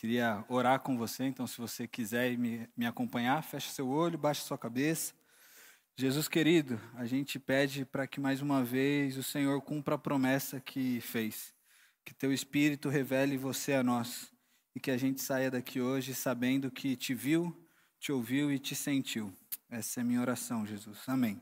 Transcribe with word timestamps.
Queria 0.00 0.42
orar 0.48 0.80
com 0.80 0.96
você, 0.96 1.24
então, 1.24 1.46
se 1.46 1.58
você 1.58 1.86
quiser 1.86 2.34
me, 2.38 2.66
me 2.74 2.86
acompanhar, 2.86 3.42
feche 3.42 3.68
seu 3.68 3.86
olho, 3.86 4.16
baixe 4.16 4.40
sua 4.40 4.56
cabeça. 4.56 5.12
Jesus 5.94 6.26
querido, 6.26 6.80
a 6.94 7.04
gente 7.04 7.38
pede 7.38 7.84
para 7.84 8.06
que 8.06 8.18
mais 8.18 8.40
uma 8.40 8.64
vez 8.64 9.18
o 9.18 9.22
Senhor 9.22 9.60
cumpra 9.60 9.96
a 9.96 9.98
promessa 9.98 10.58
que 10.58 11.02
fez. 11.02 11.54
Que 12.02 12.14
teu 12.14 12.32
Espírito 12.32 12.88
revele 12.88 13.36
você 13.36 13.74
a 13.74 13.82
nós 13.82 14.32
e 14.74 14.80
que 14.80 14.90
a 14.90 14.96
gente 14.96 15.20
saia 15.20 15.50
daqui 15.50 15.82
hoje 15.82 16.14
sabendo 16.14 16.70
que 16.70 16.96
te 16.96 17.12
viu, 17.12 17.54
te 17.98 18.10
ouviu 18.10 18.50
e 18.50 18.58
te 18.58 18.74
sentiu. 18.74 19.30
Essa 19.68 20.00
é 20.00 20.02
a 20.02 20.04
minha 20.04 20.22
oração, 20.22 20.64
Jesus. 20.64 21.06
Amém. 21.06 21.38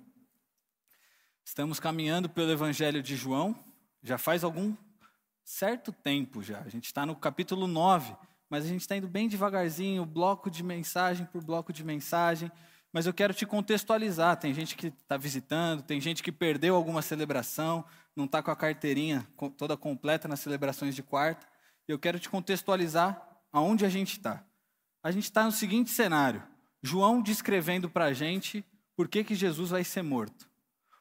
Estamos 1.45 1.79
caminhando 1.79 2.29
pelo 2.29 2.51
Evangelho 2.51 3.05
de 3.05 3.15
João, 3.15 3.57
já 4.03 4.19
faz 4.19 4.43
algum 4.43 4.75
certo 5.45 5.93
tempo 5.93 6.43
já. 6.43 6.59
A 6.59 6.69
gente 6.69 6.87
está 6.87 7.07
no 7.07 7.15
capítulo 7.15 7.69
9 7.69 8.27
mas 8.51 8.65
a 8.65 8.69
gente 8.69 8.81
está 8.81 8.97
indo 8.97 9.09
bem 9.09 9.29
devagarzinho, 9.29 10.07
bloco 10.07 10.51
de 10.51 10.63
mensagem 10.63 11.27
por 11.27 11.45
bloco 11.45 11.73
de 11.73 11.85
mensagem. 11.85 12.51
Mas 12.93 13.07
eu 13.07 13.13
quero 13.13 13.35
te 13.35 13.45
contextualizar. 13.45 14.37
Tem 14.39 14.55
gente 14.55 14.75
que 14.75 14.87
está 14.87 15.17
visitando, 15.17 15.83
tem 15.83 16.01
gente 16.01 16.23
que 16.23 16.33
perdeu 16.33 16.75
alguma 16.75 17.03
celebração, 17.03 17.85
não 18.17 18.25
está 18.25 18.43
com 18.43 18.51
a 18.51 18.57
carteirinha 18.57 19.27
toda 19.57 19.77
completa 19.77 20.27
nas 20.27 20.41
celebrações 20.41 20.95
de 20.95 21.03
quarta. 21.03 21.47
Eu 21.87 21.99
quero 21.99 22.19
te 22.19 22.29
contextualizar 22.29 23.23
aonde 23.53 23.85
a 23.85 23.89
gente 23.89 24.13
está. 24.13 24.45
A 25.03 25.11
gente 25.11 25.25
está 25.25 25.45
no 25.45 25.53
seguinte 25.53 25.91
cenário: 25.91 26.43
João 26.83 27.21
descrevendo 27.21 27.91
para 27.91 28.07
a 28.07 28.13
gente 28.13 28.65
por 28.97 29.09
que, 29.09 29.23
que 29.23 29.35
Jesus 29.35 29.71
vai 29.71 29.85
ser 29.85 30.03
morto. 30.03 30.49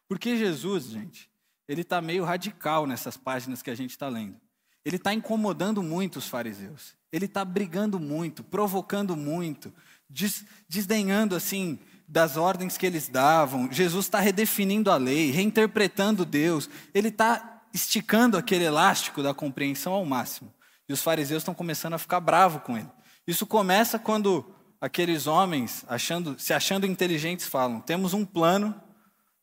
Porque 0.08 0.38
Jesus, 0.38 0.86
gente, 0.86 1.30
ele 1.68 1.82
está 1.82 2.02
meio 2.02 2.24
radical 2.24 2.86
nessas 2.86 3.18
páginas 3.18 3.62
que 3.62 3.70
a 3.70 3.76
gente 3.76 3.92
está 3.92 4.08
lendo. 4.08 4.40
Ele 4.86 4.96
está 4.96 5.14
incomodando 5.14 5.84
muito 5.84 6.18
os 6.20 6.28
fariseus. 6.28 6.97
Ele 7.12 7.26
está 7.26 7.44
brigando 7.46 8.00
muito, 8.00 8.44
provocando 8.44 9.16
muito, 9.16 9.74
des, 10.10 10.46
desdenhando 10.68 11.36
assim 11.36 11.80
das 12.08 12.38
ordens 12.38 12.78
que 12.78 12.86
eles 12.86 13.10
davam. 13.10 13.72
Jesus 13.72 14.06
está 14.06 14.20
redefinindo 14.20 14.90
a 14.90 14.98
lei, 14.98 15.32
reinterpretando 15.32 16.26
Deus. 16.26 16.70
Ele 16.94 17.10
está 17.10 17.62
esticando 17.74 18.38
aquele 18.38 18.64
elástico 18.64 19.22
da 19.22 19.34
compreensão 19.34 19.94
ao 19.94 20.06
máximo. 20.06 20.54
E 20.88 20.94
os 20.94 21.02
fariseus 21.02 21.42
estão 21.42 21.54
começando 21.54 21.94
a 21.94 21.98
ficar 21.98 22.20
bravos 22.20 22.64
com 22.64 22.78
ele. 22.78 22.90
Isso 23.26 23.46
começa 23.46 24.00
quando 24.00 24.56
aqueles 24.80 25.28
homens, 25.28 25.84
achando, 25.88 26.40
se 26.40 26.54
achando 26.54 26.86
inteligentes, 26.86 27.46
falam: 27.46 27.82
temos 27.82 28.14
um 28.14 28.26
plano 28.26 28.74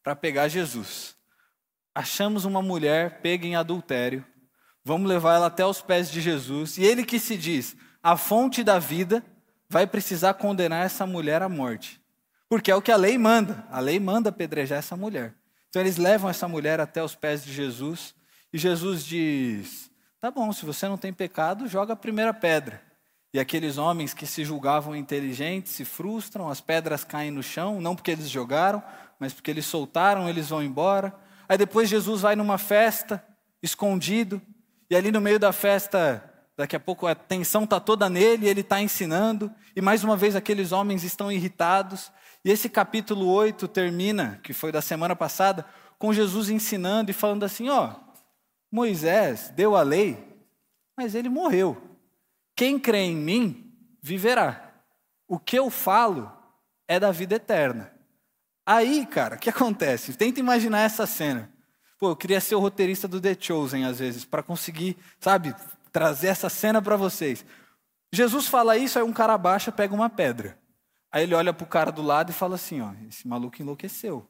para 0.02 0.16
pegar 0.16 0.48
Jesus. 0.48 1.14
Achamos 1.94 2.44
uma 2.44 2.62
mulher 2.62 3.20
pega 3.20 3.46
em 3.46 3.56
adultério 3.56 4.24
Vamos 4.84 5.08
levar 5.08 5.36
ela 5.36 5.46
até 5.46 5.64
os 5.64 5.80
pés 5.80 6.10
de 6.10 6.20
Jesus. 6.20 6.76
E 6.76 6.84
ele 6.84 7.04
que 7.04 7.18
se 7.18 7.36
diz 7.36 7.76
a 8.02 8.18
fonte 8.18 8.62
da 8.62 8.78
vida 8.78 9.24
vai 9.68 9.86
precisar 9.86 10.34
condenar 10.34 10.84
essa 10.84 11.06
mulher 11.06 11.40
à 11.40 11.48
morte. 11.48 11.98
Porque 12.50 12.70
é 12.70 12.76
o 12.76 12.82
que 12.82 12.92
a 12.92 12.96
lei 12.96 13.16
manda. 13.16 13.66
A 13.70 13.80
lei 13.80 13.98
manda 13.98 14.28
apedrejar 14.28 14.78
essa 14.78 14.94
mulher. 14.94 15.34
Então 15.70 15.80
eles 15.80 15.96
levam 15.96 16.28
essa 16.28 16.46
mulher 16.46 16.80
até 16.80 17.02
os 17.02 17.14
pés 17.14 17.42
de 17.42 17.52
Jesus. 17.52 18.14
E 18.52 18.58
Jesus 18.58 19.04
diz: 19.04 19.90
Tá 20.20 20.30
bom, 20.30 20.52
se 20.52 20.66
você 20.66 20.86
não 20.86 20.98
tem 20.98 21.12
pecado, 21.12 21.66
joga 21.66 21.94
a 21.94 21.96
primeira 21.96 22.34
pedra. 22.34 22.80
E 23.32 23.40
aqueles 23.40 23.78
homens 23.78 24.14
que 24.14 24.26
se 24.26 24.44
julgavam 24.44 24.94
inteligentes 24.94 25.72
se 25.72 25.84
frustram, 25.84 26.48
as 26.48 26.60
pedras 26.60 27.02
caem 27.02 27.32
no 27.32 27.42
chão, 27.42 27.80
não 27.80 27.96
porque 27.96 28.12
eles 28.12 28.30
jogaram, 28.30 28.80
mas 29.18 29.32
porque 29.32 29.50
eles 29.50 29.66
soltaram, 29.66 30.28
eles 30.28 30.50
vão 30.50 30.62
embora. 30.62 31.12
Aí 31.48 31.58
depois 31.58 31.88
Jesus 31.88 32.20
vai 32.20 32.36
numa 32.36 32.58
festa, 32.58 33.24
escondido, 33.60 34.40
e 34.94 34.96
ali 34.96 35.10
no 35.10 35.20
meio 35.20 35.40
da 35.40 35.52
festa, 35.52 36.22
daqui 36.56 36.76
a 36.76 36.78
pouco 36.78 37.04
a 37.04 37.16
tensão 37.16 37.64
está 37.64 37.80
toda 37.80 38.08
nele, 38.08 38.46
ele 38.46 38.60
está 38.60 38.80
ensinando, 38.80 39.52
e 39.74 39.80
mais 39.80 40.04
uma 40.04 40.16
vez 40.16 40.36
aqueles 40.36 40.70
homens 40.70 41.02
estão 41.02 41.32
irritados. 41.32 42.12
E 42.44 42.50
esse 42.52 42.68
capítulo 42.68 43.26
8 43.26 43.66
termina, 43.66 44.38
que 44.40 44.52
foi 44.52 44.70
da 44.70 44.80
semana 44.80 45.16
passada, 45.16 45.66
com 45.98 46.12
Jesus 46.12 46.48
ensinando 46.48 47.10
e 47.10 47.12
falando 47.12 47.42
assim: 47.42 47.68
ó, 47.68 47.96
Moisés 48.70 49.52
deu 49.56 49.74
a 49.74 49.82
lei, 49.82 50.16
mas 50.96 51.16
ele 51.16 51.28
morreu. 51.28 51.76
Quem 52.54 52.78
crê 52.78 52.98
em 52.98 53.16
mim 53.16 53.76
viverá. 54.00 54.74
O 55.26 55.40
que 55.40 55.58
eu 55.58 55.70
falo 55.70 56.30
é 56.86 57.00
da 57.00 57.10
vida 57.10 57.34
eterna. 57.34 57.92
Aí, 58.64 59.04
cara, 59.06 59.34
o 59.34 59.38
que 59.40 59.50
acontece? 59.50 60.14
Tenta 60.14 60.38
imaginar 60.38 60.82
essa 60.82 61.04
cena. 61.04 61.52
Pô, 62.04 62.10
eu 62.10 62.16
queria 62.16 62.38
ser 62.38 62.54
o 62.54 62.60
roteirista 62.60 63.08
do 63.08 63.18
The 63.18 63.34
Chosen, 63.40 63.86
às 63.86 63.98
vezes, 63.98 64.26
para 64.26 64.42
conseguir, 64.42 64.94
sabe, 65.18 65.54
trazer 65.90 66.26
essa 66.26 66.50
cena 66.50 66.82
para 66.82 66.98
vocês. 66.98 67.46
Jesus 68.12 68.46
fala 68.46 68.76
isso, 68.76 68.98
aí 68.98 69.02
um 69.06 69.10
cara 69.10 69.38
baixa, 69.38 69.72
pega 69.72 69.94
uma 69.94 70.10
pedra. 70.10 70.58
Aí 71.10 71.22
ele 71.22 71.34
olha 71.34 71.50
para 71.50 71.64
o 71.64 71.66
cara 71.66 71.90
do 71.90 72.02
lado 72.02 72.28
e 72.28 72.34
fala 72.34 72.56
assim: 72.56 72.82
ó, 72.82 72.92
esse 73.08 73.26
maluco 73.26 73.62
enlouqueceu. 73.62 74.28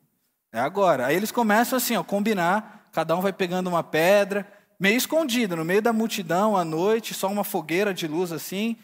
É 0.52 0.60
agora. 0.60 1.06
Aí 1.06 1.16
eles 1.16 1.32
começam 1.32 1.76
assim, 1.76 1.96
ó, 1.96 2.04
combinar, 2.04 2.88
cada 2.92 3.16
um 3.16 3.20
vai 3.20 3.32
pegando 3.32 3.66
uma 3.66 3.82
pedra, 3.82 4.46
meio 4.78 4.96
escondido, 4.96 5.56
no 5.56 5.64
meio 5.64 5.82
da 5.82 5.92
multidão, 5.92 6.56
à 6.56 6.64
noite, 6.64 7.12
só 7.12 7.26
uma 7.26 7.42
fogueira 7.42 7.92
de 7.92 8.06
luz 8.06 8.30
assim. 8.30 8.76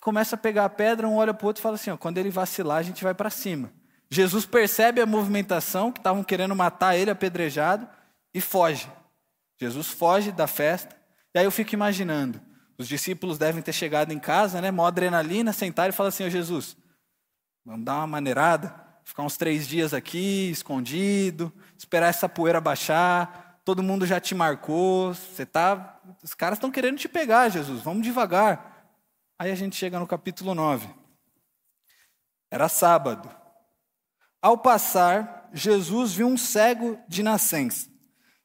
Começa 0.00 0.36
a 0.36 0.38
pegar 0.38 0.64
a 0.66 0.70
pedra, 0.70 1.08
um 1.08 1.16
olha 1.16 1.34
para 1.34 1.44
o 1.44 1.48
outro 1.48 1.60
e 1.60 1.64
fala 1.64 1.74
assim: 1.74 1.90
ó, 1.90 1.96
quando 1.96 2.18
ele 2.18 2.30
vacilar, 2.30 2.78
a 2.78 2.84
gente 2.84 3.02
vai 3.02 3.14
para 3.14 3.30
cima. 3.30 3.72
Jesus 4.10 4.44
percebe 4.44 5.00
a 5.00 5.06
movimentação, 5.06 5.92
que 5.92 6.00
estavam 6.00 6.24
querendo 6.24 6.56
matar 6.56 6.96
ele 6.96 7.10
apedrejado, 7.10 7.88
e 8.34 8.40
foge. 8.40 8.90
Jesus 9.58 9.88
foge 9.88 10.32
da 10.32 10.46
festa. 10.46 10.96
E 11.34 11.38
aí 11.38 11.44
eu 11.44 11.50
fico 11.50 11.74
imaginando, 11.74 12.40
os 12.76 12.88
discípulos 12.88 13.38
devem 13.38 13.62
ter 13.62 13.72
chegado 13.72 14.10
em 14.10 14.18
casa, 14.18 14.60
né, 14.60 14.70
mó 14.70 14.86
adrenalina, 14.86 15.52
sentaram 15.52 15.90
e 15.90 15.92
falaram 15.92 16.08
assim, 16.08 16.24
ô 16.24 16.30
Jesus, 16.30 16.76
vamos 17.64 17.84
dar 17.84 17.98
uma 17.98 18.06
maneirada, 18.06 18.74
ficar 19.04 19.22
uns 19.22 19.36
três 19.36 19.68
dias 19.68 19.94
aqui, 19.94 20.50
escondido, 20.50 21.52
esperar 21.78 22.08
essa 22.08 22.28
poeira 22.28 22.60
baixar, 22.60 23.60
todo 23.64 23.82
mundo 23.82 24.06
já 24.06 24.18
te 24.18 24.34
marcou, 24.34 25.14
você 25.14 25.46
tá, 25.46 26.00
os 26.22 26.34
caras 26.34 26.56
estão 26.56 26.70
querendo 26.70 26.98
te 26.98 27.08
pegar, 27.08 27.48
Jesus, 27.48 27.82
vamos 27.82 28.02
devagar. 28.02 28.88
Aí 29.38 29.52
a 29.52 29.54
gente 29.54 29.76
chega 29.76 29.98
no 29.98 30.06
capítulo 30.06 30.54
9. 30.54 30.88
Era 32.50 32.68
sábado. 32.68 33.39
Ao 34.42 34.56
passar, 34.56 35.50
Jesus 35.52 36.12
viu 36.12 36.26
um 36.26 36.36
cego 36.36 36.98
de 37.08 37.22
nascença. 37.22 37.88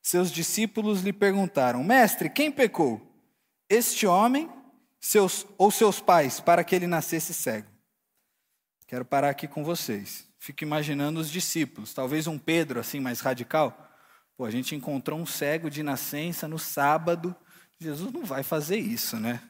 Seus 0.02 0.32
discípulos 0.32 1.02
lhe 1.02 1.14
perguntaram: 1.14 1.84
Mestre, 1.84 2.30
quem 2.30 2.52
pecou? 2.52 3.02
Este 3.70 4.06
homem 4.06 4.50
seus, 5.00 5.46
ou 5.58 5.70
seus 5.70 6.00
pais, 6.00 6.40
para 6.40 6.64
que 6.64 6.76
ele 6.76 6.88
nascesse 6.88 7.34
cego? 7.34 7.68
Quero 8.88 9.06
parar 9.06 9.30
aqui 9.30 9.48
com 9.48 9.64
vocês. 9.64 10.28
Fico 10.40 10.64
imaginando 10.64 11.20
os 11.20 11.30
discípulos, 11.30 11.94
talvez 11.94 12.28
um 12.28 12.38
Pedro 12.38 12.80
assim 12.80 13.00
mais 13.00 13.20
radical. 13.20 13.76
Pô, 14.38 14.46
a 14.46 14.52
gente 14.52 14.76
encontrou 14.76 15.20
um 15.20 15.26
cego 15.26 15.70
de 15.70 15.82
nascença 15.82 16.48
no 16.48 16.60
sábado. 16.60 17.36
Jesus 17.80 18.12
não 18.12 18.26
vai 18.26 18.44
fazer 18.44 18.78
isso, 18.78 19.18
né? 19.18 19.42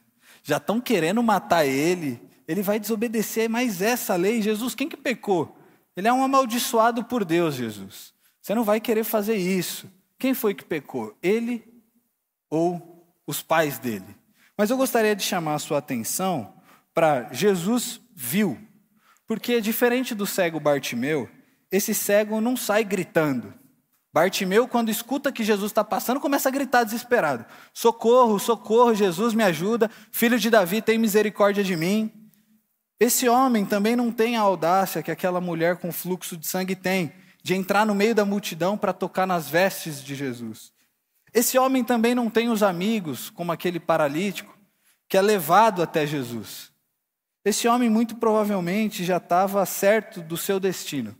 Já 0.42 0.58
estão 0.58 0.80
querendo 0.80 1.22
matar 1.22 1.64
ele. 1.66 2.20
Ele 2.46 2.62
vai 2.62 2.78
desobedecer 2.78 3.48
mais 3.48 3.82
essa 3.82 4.14
lei. 4.14 4.40
Jesus, 4.40 4.74
quem 4.74 4.88
que 4.88 4.96
pecou? 4.96 5.55
Ele 5.96 6.08
é 6.08 6.12
um 6.12 6.22
amaldiçoado 6.22 7.02
por 7.04 7.24
Deus, 7.24 7.54
Jesus. 7.54 8.12
Você 8.42 8.54
não 8.54 8.64
vai 8.64 8.80
querer 8.80 9.02
fazer 9.02 9.36
isso. 9.36 9.90
Quem 10.18 10.34
foi 10.34 10.54
que 10.54 10.64
pecou? 10.64 11.16
Ele 11.22 11.64
ou 12.50 13.10
os 13.26 13.42
pais 13.42 13.78
dele? 13.78 14.16
Mas 14.56 14.70
eu 14.70 14.76
gostaria 14.76 15.16
de 15.16 15.22
chamar 15.22 15.54
a 15.54 15.58
sua 15.58 15.78
atenção 15.78 16.54
para 16.94 17.32
Jesus 17.32 18.00
viu. 18.14 18.58
Porque 19.26 19.60
diferente 19.60 20.14
do 20.14 20.26
cego 20.26 20.60
Bartimeu, 20.60 21.28
esse 21.70 21.92
cego 21.92 22.40
não 22.40 22.56
sai 22.56 22.84
gritando. 22.84 23.52
Bartimeu, 24.12 24.66
quando 24.66 24.90
escuta 24.90 25.30
que 25.30 25.44
Jesus 25.44 25.70
está 25.70 25.84
passando, 25.84 26.20
começa 26.20 26.48
a 26.48 26.52
gritar 26.52 26.84
desesperado: 26.84 27.44
Socorro, 27.74 28.38
socorro, 28.38 28.94
Jesus 28.94 29.34
me 29.34 29.42
ajuda, 29.42 29.90
filho 30.10 30.38
de 30.38 30.48
Davi, 30.48 30.80
tem 30.80 30.96
misericórdia 30.96 31.62
de 31.62 31.76
mim. 31.76 32.25
Esse 32.98 33.28
homem 33.28 33.64
também 33.66 33.94
não 33.94 34.10
tem 34.10 34.36
a 34.36 34.40
audácia 34.40 35.02
que 35.02 35.10
aquela 35.10 35.40
mulher 35.40 35.76
com 35.76 35.92
fluxo 35.92 36.36
de 36.36 36.46
sangue 36.46 36.74
tem, 36.74 37.12
de 37.42 37.54
entrar 37.54 37.84
no 37.84 37.94
meio 37.94 38.14
da 38.14 38.24
multidão 38.24 38.76
para 38.78 38.92
tocar 38.92 39.26
nas 39.26 39.48
vestes 39.48 40.02
de 40.02 40.14
Jesus. 40.14 40.72
Esse 41.32 41.58
homem 41.58 41.84
também 41.84 42.14
não 42.14 42.30
tem 42.30 42.48
os 42.48 42.62
amigos, 42.62 43.28
como 43.28 43.52
aquele 43.52 43.78
paralítico, 43.78 44.56
que 45.08 45.16
é 45.16 45.22
levado 45.22 45.82
até 45.82 46.06
Jesus. 46.06 46.72
Esse 47.44 47.68
homem, 47.68 47.90
muito 47.90 48.16
provavelmente, 48.16 49.04
já 49.04 49.18
estava 49.18 49.64
certo 49.66 50.22
do 50.22 50.36
seu 50.36 50.58
destino. 50.58 51.16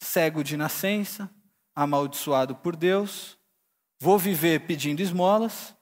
Cego 0.00 0.42
de 0.42 0.56
nascença, 0.56 1.30
amaldiçoado 1.76 2.56
por 2.56 2.74
Deus, 2.74 3.38
vou 4.00 4.18
viver 4.18 4.60
pedindo 4.60 5.00
esmolas 5.00 5.74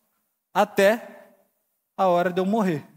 até 0.53 1.37
a 1.97 2.07
hora 2.09 2.33
de 2.33 2.41
eu 2.41 2.45
morrer. 2.45 2.96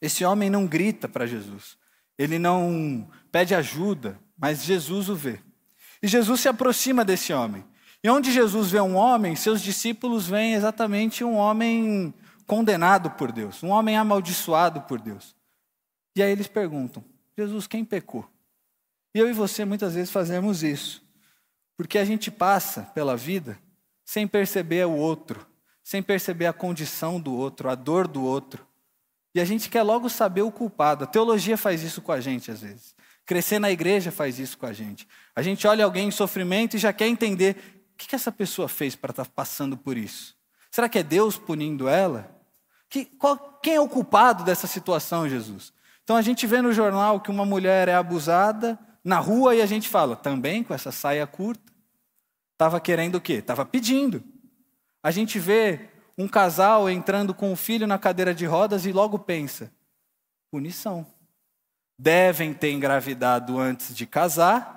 Esse 0.00 0.24
homem 0.24 0.50
não 0.50 0.66
grita 0.66 1.08
para 1.08 1.26
Jesus, 1.26 1.76
ele 2.18 2.38
não 2.38 3.08
pede 3.30 3.54
ajuda, 3.54 4.20
mas 4.38 4.64
Jesus 4.64 5.08
o 5.08 5.14
vê. 5.14 5.40
E 6.02 6.08
Jesus 6.08 6.40
se 6.40 6.48
aproxima 6.48 7.04
desse 7.04 7.32
homem. 7.32 7.64
E 8.02 8.08
onde 8.08 8.30
Jesus 8.30 8.70
vê 8.70 8.80
um 8.80 8.94
homem, 8.94 9.34
seus 9.34 9.60
discípulos 9.60 10.26
veem 10.26 10.54
exatamente 10.54 11.24
um 11.24 11.34
homem 11.34 12.14
condenado 12.46 13.10
por 13.10 13.32
Deus, 13.32 13.62
um 13.62 13.68
homem 13.68 13.96
amaldiçoado 13.96 14.82
por 14.82 15.00
Deus. 15.00 15.34
E 16.14 16.22
aí 16.22 16.30
eles 16.30 16.46
perguntam: 16.46 17.04
Jesus, 17.36 17.66
quem 17.66 17.84
pecou? 17.84 18.28
E 19.14 19.18
eu 19.18 19.28
e 19.28 19.32
você 19.32 19.64
muitas 19.64 19.94
vezes 19.94 20.10
fazemos 20.10 20.62
isso, 20.62 21.02
porque 21.76 21.98
a 21.98 22.04
gente 22.04 22.30
passa 22.30 22.82
pela 22.94 23.16
vida 23.16 23.58
sem 24.04 24.26
perceber 24.26 24.86
o 24.86 24.92
outro, 24.92 25.46
sem 25.82 26.02
perceber 26.02 26.46
a 26.46 26.52
condição 26.52 27.20
do 27.20 27.34
outro, 27.34 27.68
a 27.68 27.74
dor 27.74 28.06
do 28.06 28.22
outro. 28.22 28.65
E 29.36 29.40
a 29.40 29.44
gente 29.44 29.68
quer 29.68 29.82
logo 29.82 30.08
saber 30.08 30.40
o 30.40 30.50
culpado. 30.50 31.04
A 31.04 31.06
teologia 31.06 31.58
faz 31.58 31.82
isso 31.82 32.00
com 32.00 32.10
a 32.10 32.18
gente 32.18 32.50
às 32.50 32.62
vezes. 32.62 32.94
Crescer 33.26 33.58
na 33.58 33.70
igreja 33.70 34.10
faz 34.10 34.38
isso 34.38 34.56
com 34.56 34.64
a 34.64 34.72
gente. 34.72 35.06
A 35.34 35.42
gente 35.42 35.66
olha 35.66 35.84
alguém 35.84 36.08
em 36.08 36.10
sofrimento 36.10 36.74
e 36.74 36.78
já 36.78 36.90
quer 36.90 37.06
entender 37.06 37.84
o 37.92 37.98
que, 37.98 38.14
essa 38.14 38.32
pessoa 38.32 38.66
fez 38.66 38.96
para 38.96 39.10
estar 39.10 39.26
tá 39.26 39.30
passando 39.36 39.76
por 39.76 39.94
isso. 39.98 40.34
Será 40.70 40.88
que 40.88 40.98
é 40.98 41.02
Deus 41.02 41.36
punindo 41.36 41.86
ela? 41.86 42.34
Que, 42.88 43.04
qual, 43.04 43.60
quem 43.62 43.74
é 43.74 43.80
o 43.80 43.90
culpado 43.90 44.42
dessa 44.42 44.66
situação, 44.66 45.28
Jesus? 45.28 45.70
Então 46.02 46.16
a 46.16 46.22
gente 46.22 46.46
vê 46.46 46.62
no 46.62 46.72
jornal 46.72 47.20
que 47.20 47.30
uma 47.30 47.44
mulher 47.44 47.88
é 47.88 47.94
abusada 47.94 48.78
na 49.04 49.18
rua 49.18 49.54
e 49.54 49.60
a 49.60 49.66
gente 49.66 49.86
fala, 49.86 50.16
também 50.16 50.64
com 50.64 50.72
essa 50.72 50.90
saia 50.90 51.26
curta. 51.26 51.70
Estava 52.54 52.80
querendo 52.80 53.16
o 53.16 53.20
quê? 53.20 53.34
Estava 53.34 53.66
pedindo. 53.66 54.24
A 55.02 55.10
gente 55.10 55.38
vê 55.38 55.90
um 56.18 56.26
casal 56.26 56.88
entrando 56.88 57.34
com 57.34 57.52
o 57.52 57.56
filho 57.56 57.86
na 57.86 57.98
cadeira 57.98 58.34
de 58.34 58.46
rodas 58.46 58.86
e 58.86 58.92
logo 58.92 59.18
pensa: 59.18 59.70
punição 60.50 61.06
devem 61.98 62.52
ter 62.52 62.72
engravidado 62.72 63.58
antes 63.58 63.94
de 63.94 64.06
casar 64.06 64.76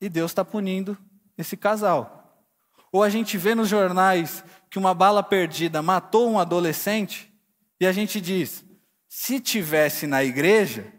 e 0.00 0.08
Deus 0.08 0.30
está 0.30 0.44
punindo 0.44 0.96
esse 1.36 1.56
casal. 1.56 2.46
Ou 2.92 3.02
a 3.02 3.08
gente 3.08 3.36
vê 3.36 3.54
nos 3.54 3.68
jornais 3.68 4.44
que 4.70 4.78
uma 4.78 4.94
bala 4.94 5.22
perdida 5.22 5.82
matou 5.82 6.30
um 6.30 6.38
adolescente 6.38 7.32
e 7.80 7.86
a 7.86 7.92
gente 7.92 8.20
diz: 8.20 8.64
se 9.08 9.40
tivesse 9.40 10.06
na 10.06 10.24
igreja, 10.24 10.92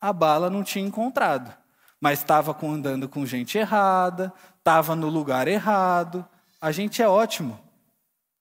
a 0.00 0.12
bala 0.12 0.50
não 0.50 0.64
tinha 0.64 0.84
encontrado, 0.84 1.54
mas 2.00 2.20
estava 2.20 2.56
andando 2.66 3.08
com 3.08 3.24
gente 3.26 3.58
errada, 3.58 4.32
estava 4.58 4.96
no 4.96 5.08
lugar 5.08 5.46
errado. 5.46 6.26
A 6.60 6.72
gente 6.72 7.02
é 7.02 7.08
ótimo 7.08 7.69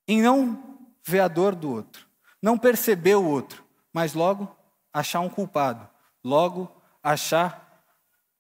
em 0.10 0.22
não 0.22 0.80
ver 1.06 1.20
a 1.20 1.28
dor 1.28 1.56
do 1.56 1.72
outro, 1.72 2.06
não 2.42 2.58
perceber 2.58 3.16
o 3.16 3.26
outro, 3.26 3.64
mas 3.94 4.14
logo 4.14 4.54
achar 4.94 5.20
um 5.20 5.30
culpado 5.30 5.88
logo 6.24 6.72
achar 7.04 7.84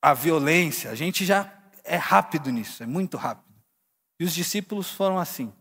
a 0.02 0.14
violência. 0.14 0.92
A 0.92 0.96
gente 0.96 1.26
já 1.26 1.52
é 1.84 1.96
rápido 1.96 2.52
nisso, 2.52 2.84
é 2.84 2.86
muito 2.86 3.18
rápido. 3.18 3.48
E 4.20 4.24
os 4.24 4.34
discípulos 4.34 4.92
foram 4.92 5.18
assim. 5.18 5.52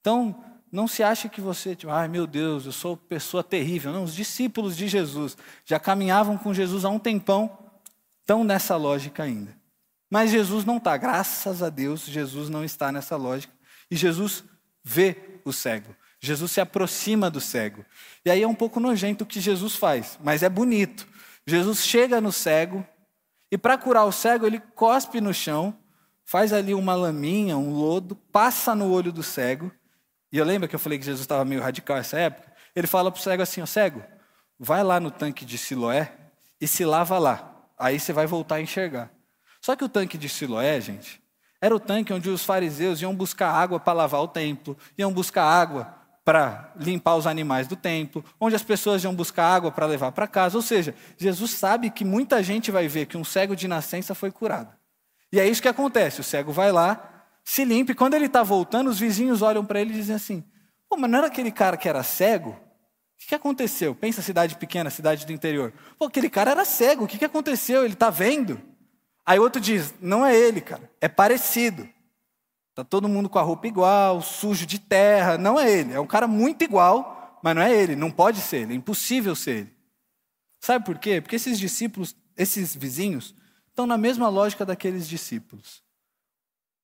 Então, 0.00 0.44
não 0.72 0.88
se 0.88 1.02
ache 1.02 1.28
que 1.28 1.40
você, 1.40 1.76
tipo, 1.76 1.92
ai 1.92 2.08
meu 2.08 2.26
Deus, 2.26 2.66
eu 2.66 2.72
sou 2.72 2.96
pessoa 2.96 3.44
terrível. 3.44 3.92
Não, 3.92 4.04
os 4.04 4.14
discípulos 4.14 4.76
de 4.76 4.88
Jesus 4.88 5.36
já 5.64 5.78
caminhavam 5.78 6.38
com 6.38 6.54
Jesus 6.54 6.84
há 6.84 6.88
um 6.88 6.98
tempão, 6.98 7.58
estão 8.20 8.42
nessa 8.44 8.76
lógica 8.76 9.22
ainda. 9.22 9.58
Mas 10.10 10.30
Jesus 10.30 10.64
não 10.64 10.78
está, 10.78 10.96
graças 10.96 11.62
a 11.62 11.68
Deus, 11.68 12.04
Jesus 12.06 12.48
não 12.48 12.64
está 12.64 12.90
nessa 12.90 13.16
lógica. 13.16 13.52
E 13.90 13.96
Jesus 13.96 14.42
vê 14.82 15.29
o 15.50 15.52
cego. 15.52 15.94
Jesus 16.20 16.52
se 16.52 16.60
aproxima 16.60 17.30
do 17.30 17.40
cego. 17.40 17.84
E 18.24 18.30
aí 18.30 18.42
é 18.42 18.48
um 18.48 18.54
pouco 18.54 18.78
nojento 18.78 19.24
o 19.24 19.26
que 19.26 19.40
Jesus 19.40 19.74
faz, 19.74 20.18
mas 20.22 20.42
é 20.42 20.48
bonito. 20.48 21.06
Jesus 21.46 21.84
chega 21.84 22.20
no 22.20 22.30
cego 22.30 22.86
e, 23.50 23.58
para 23.58 23.78
curar 23.78 24.04
o 24.04 24.12
cego, 24.12 24.46
ele 24.46 24.60
cospe 24.60 25.20
no 25.20 25.34
chão, 25.34 25.76
faz 26.24 26.52
ali 26.52 26.74
uma 26.74 26.94
laminha, 26.94 27.56
um 27.56 27.72
lodo, 27.72 28.14
passa 28.14 28.74
no 28.74 28.90
olho 28.90 29.10
do 29.10 29.22
cego. 29.22 29.72
E 30.32 30.38
eu 30.38 30.44
lembro 30.44 30.68
que 30.68 30.74
eu 30.74 30.78
falei 30.78 30.98
que 30.98 31.04
Jesus 31.04 31.22
estava 31.22 31.44
meio 31.44 31.62
radical 31.62 31.96
nessa 31.96 32.18
época. 32.18 32.52
Ele 32.76 32.86
fala 32.86 33.10
para 33.10 33.18
o 33.18 33.22
cego 33.22 33.42
assim: 33.42 33.60
Ó 33.60 33.66
cego, 33.66 34.02
vai 34.58 34.84
lá 34.84 35.00
no 35.00 35.10
tanque 35.10 35.44
de 35.44 35.58
Siloé 35.58 36.12
e 36.60 36.68
se 36.68 36.84
lava 36.84 37.18
lá. 37.18 37.66
Aí 37.78 37.98
você 37.98 38.12
vai 38.12 38.26
voltar 38.26 38.56
a 38.56 38.60
enxergar. 38.60 39.10
Só 39.60 39.74
que 39.74 39.84
o 39.84 39.88
tanque 39.88 40.16
de 40.16 40.28
Siloé, 40.28 40.80
gente, 40.80 41.20
era 41.60 41.74
o 41.74 41.80
tanque 41.80 42.12
onde 42.12 42.30
os 42.30 42.44
fariseus 42.44 43.02
iam 43.02 43.14
buscar 43.14 43.50
água 43.50 43.78
para 43.78 43.92
lavar 43.92 44.22
o 44.22 44.28
templo, 44.28 44.76
iam 44.96 45.12
buscar 45.12 45.44
água 45.44 45.94
para 46.24 46.72
limpar 46.76 47.16
os 47.16 47.26
animais 47.26 47.66
do 47.66 47.76
templo, 47.76 48.24
onde 48.38 48.54
as 48.54 48.62
pessoas 48.62 49.02
iam 49.04 49.14
buscar 49.14 49.44
água 49.44 49.70
para 49.70 49.86
levar 49.86 50.12
para 50.12 50.26
casa. 50.26 50.56
Ou 50.56 50.62
seja, 50.62 50.94
Jesus 51.18 51.50
sabe 51.52 51.90
que 51.90 52.04
muita 52.04 52.42
gente 52.42 52.70
vai 52.70 52.88
ver 52.88 53.06
que 53.06 53.16
um 53.16 53.24
cego 53.24 53.54
de 53.54 53.68
nascença 53.68 54.14
foi 54.14 54.30
curado. 54.30 54.72
E 55.32 55.38
é 55.38 55.46
isso 55.46 55.62
que 55.62 55.68
acontece: 55.68 56.20
o 56.20 56.24
cego 56.24 56.52
vai 56.52 56.72
lá, 56.72 57.26
se 57.44 57.64
limpa, 57.64 57.92
e 57.92 57.94
quando 57.94 58.14
ele 58.14 58.26
está 58.26 58.42
voltando, 58.42 58.88
os 58.88 58.98
vizinhos 58.98 59.42
olham 59.42 59.64
para 59.64 59.80
ele 59.80 59.90
e 59.90 59.96
dizem 59.96 60.16
assim: 60.16 60.44
Pô, 60.88 60.96
mas 60.96 61.10
não 61.10 61.18
era 61.18 61.26
aquele 61.26 61.50
cara 61.50 61.76
que 61.76 61.88
era 61.88 62.02
cego? 62.02 62.50
O 62.50 63.28
que 63.28 63.34
aconteceu? 63.34 63.94
Pensa 63.94 64.22
cidade 64.22 64.56
pequena, 64.56 64.88
cidade 64.88 65.26
do 65.26 65.32
interior. 65.32 65.74
Pô, 65.98 66.06
aquele 66.06 66.30
cara 66.30 66.52
era 66.52 66.64
cego, 66.64 67.04
o 67.04 67.08
que 67.08 67.22
aconteceu? 67.24 67.84
Ele 67.84 67.92
está 67.92 68.08
vendo? 68.08 68.69
Aí 69.24 69.38
outro 69.38 69.60
diz: 69.60 69.94
Não 70.00 70.24
é 70.24 70.36
ele, 70.36 70.60
cara, 70.60 70.90
é 71.00 71.08
parecido. 71.08 71.88
Está 72.70 72.84
todo 72.84 73.08
mundo 73.08 73.28
com 73.28 73.38
a 73.38 73.42
roupa 73.42 73.66
igual, 73.66 74.22
sujo 74.22 74.64
de 74.64 74.78
terra. 74.78 75.36
Não 75.36 75.58
é 75.58 75.70
ele. 75.70 75.92
É 75.92 76.00
um 76.00 76.06
cara 76.06 76.26
muito 76.26 76.62
igual, 76.62 77.38
mas 77.42 77.54
não 77.54 77.62
é 77.62 77.74
ele. 77.74 77.96
Não 77.96 78.10
pode 78.10 78.40
ser 78.40 78.62
ele. 78.62 78.72
É 78.72 78.76
impossível 78.76 79.34
ser 79.34 79.50
ele. 79.50 79.76
Sabe 80.60 80.84
por 80.84 80.98
quê? 80.98 81.20
Porque 81.20 81.36
esses 81.36 81.58
discípulos, 81.58 82.14
esses 82.36 82.74
vizinhos, 82.74 83.34
estão 83.68 83.86
na 83.86 83.98
mesma 83.98 84.28
lógica 84.28 84.64
daqueles 84.64 85.08
discípulos. 85.08 85.82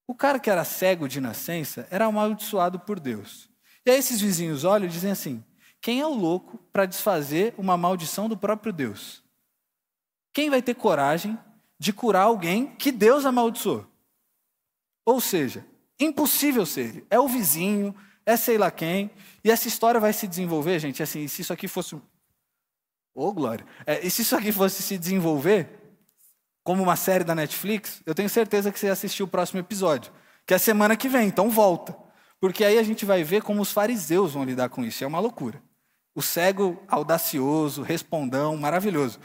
O 0.07 0.15
cara 0.15 0.39
que 0.39 0.51
era 0.51 0.65
cego 0.65 1.09
de 1.09 1.21
nascença 1.21 1.87
era 1.91 2.07
amaldiçoado 2.07 2.81
por 2.81 2.99
Deus. 3.01 3.51
E 3.85 3.91
aí 3.91 3.99
esses 3.99 4.21
vizinhos 4.21 4.65
olham 4.65 4.87
e 4.87 4.91
dizem 4.91 5.11
assim: 5.11 5.45
quem 5.81 6.01
é 6.01 6.07
o 6.07 6.15
louco 6.15 6.59
para 6.73 6.87
desfazer 6.87 7.55
uma 7.57 7.77
maldição 7.77 8.29
do 8.29 8.37
próprio 8.37 8.73
Deus? 8.73 9.23
Quem 10.33 10.51
vai 10.51 10.63
ter 10.63 10.75
coragem 10.75 11.39
de 11.79 11.93
curar 11.93 12.23
alguém 12.23 12.67
que 12.77 12.91
Deus 12.91 13.25
amaldiçoou? 13.25 13.87
Ou 15.05 15.21
seja, 15.21 15.65
Impossível 15.99 16.67
ser 16.67 16.89
ele. 16.89 17.07
É 17.09 17.19
o 17.19 17.29
vizinho, 17.29 17.95
é 18.25 18.37
sei 18.37 18.59
lá 18.59 18.71
quem. 18.71 19.11
E 19.43 19.51
essa 19.51 19.69
história 19.69 19.99
vai 19.99 20.13
se 20.13 20.27
desenvolver, 20.27 20.79
gente, 20.79 21.03
assim, 21.03 21.27
se 21.27 21.43
isso 21.43 21.53
aqui 21.53 21.67
fosse. 21.67 21.95
Ô, 21.95 22.01
oh, 23.15 23.33
Glória! 23.33 23.65
É, 23.87 24.05
e 24.07 24.11
se 24.11 24.23
isso 24.23 24.37
aqui 24.37 24.53
fosse 24.53 24.83
se 24.83 24.99
desenvolver 24.99 25.69
como 26.63 26.83
uma 26.83 26.97
série 26.97 27.25
da 27.25 27.35
Netflix, 27.35 28.03
eu 28.05 28.15
tenho 28.15 28.29
certeza 28.29 28.71
que 28.71 28.79
você 28.79 28.89
assistiu 28.89 29.25
o 29.25 29.29
próximo 29.29 29.61
episódio, 29.61 30.13
que 30.45 30.53
é 30.53 30.59
semana 30.59 30.97
que 30.97 31.09
vem, 31.09 31.29
então 31.29 31.49
volta. 31.49 31.97
Porque 32.39 32.65
aí 32.65 32.79
a 32.79 32.83
gente 32.83 33.07
vai 33.07 33.25
ver 33.25 33.43
como 33.43 33.63
os 33.63 33.73
fariseus 33.73 34.35
vão 34.35 34.45
lidar 34.45 34.69
com 34.69 34.85
isso. 34.85 35.03
É 35.03 35.07
uma 35.07 35.21
loucura. 35.21 35.63
O 36.15 36.21
cego 36.21 36.83
audacioso, 36.89 37.83
respondão, 37.83 38.57
maravilhoso. 38.57 39.19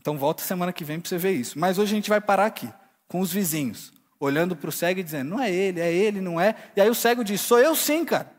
Então 0.00 0.16
volta 0.16 0.42
semana 0.42 0.72
que 0.72 0.84
vem 0.84 0.98
para 0.98 1.08
você 1.08 1.18
ver 1.18 1.32
isso. 1.32 1.58
Mas 1.58 1.78
hoje 1.78 1.92
a 1.92 1.96
gente 1.96 2.10
vai 2.10 2.20
parar 2.20 2.46
aqui, 2.46 2.72
com 3.06 3.20
os 3.20 3.32
vizinhos 3.32 3.92
olhando 4.20 4.54
para 4.54 4.68
o 4.68 4.72
cego 4.72 5.00
e 5.00 5.02
dizendo: 5.02 5.30
Não 5.30 5.40
é 5.40 5.50
ele, 5.50 5.80
é 5.80 5.92
ele, 5.92 6.20
não 6.20 6.38
é. 6.38 6.54
E 6.76 6.80
aí 6.80 6.90
o 6.90 6.94
cego 6.94 7.24
diz: 7.24 7.40
Sou 7.40 7.58
eu 7.58 7.74
sim, 7.74 8.04
cara. 8.04 8.30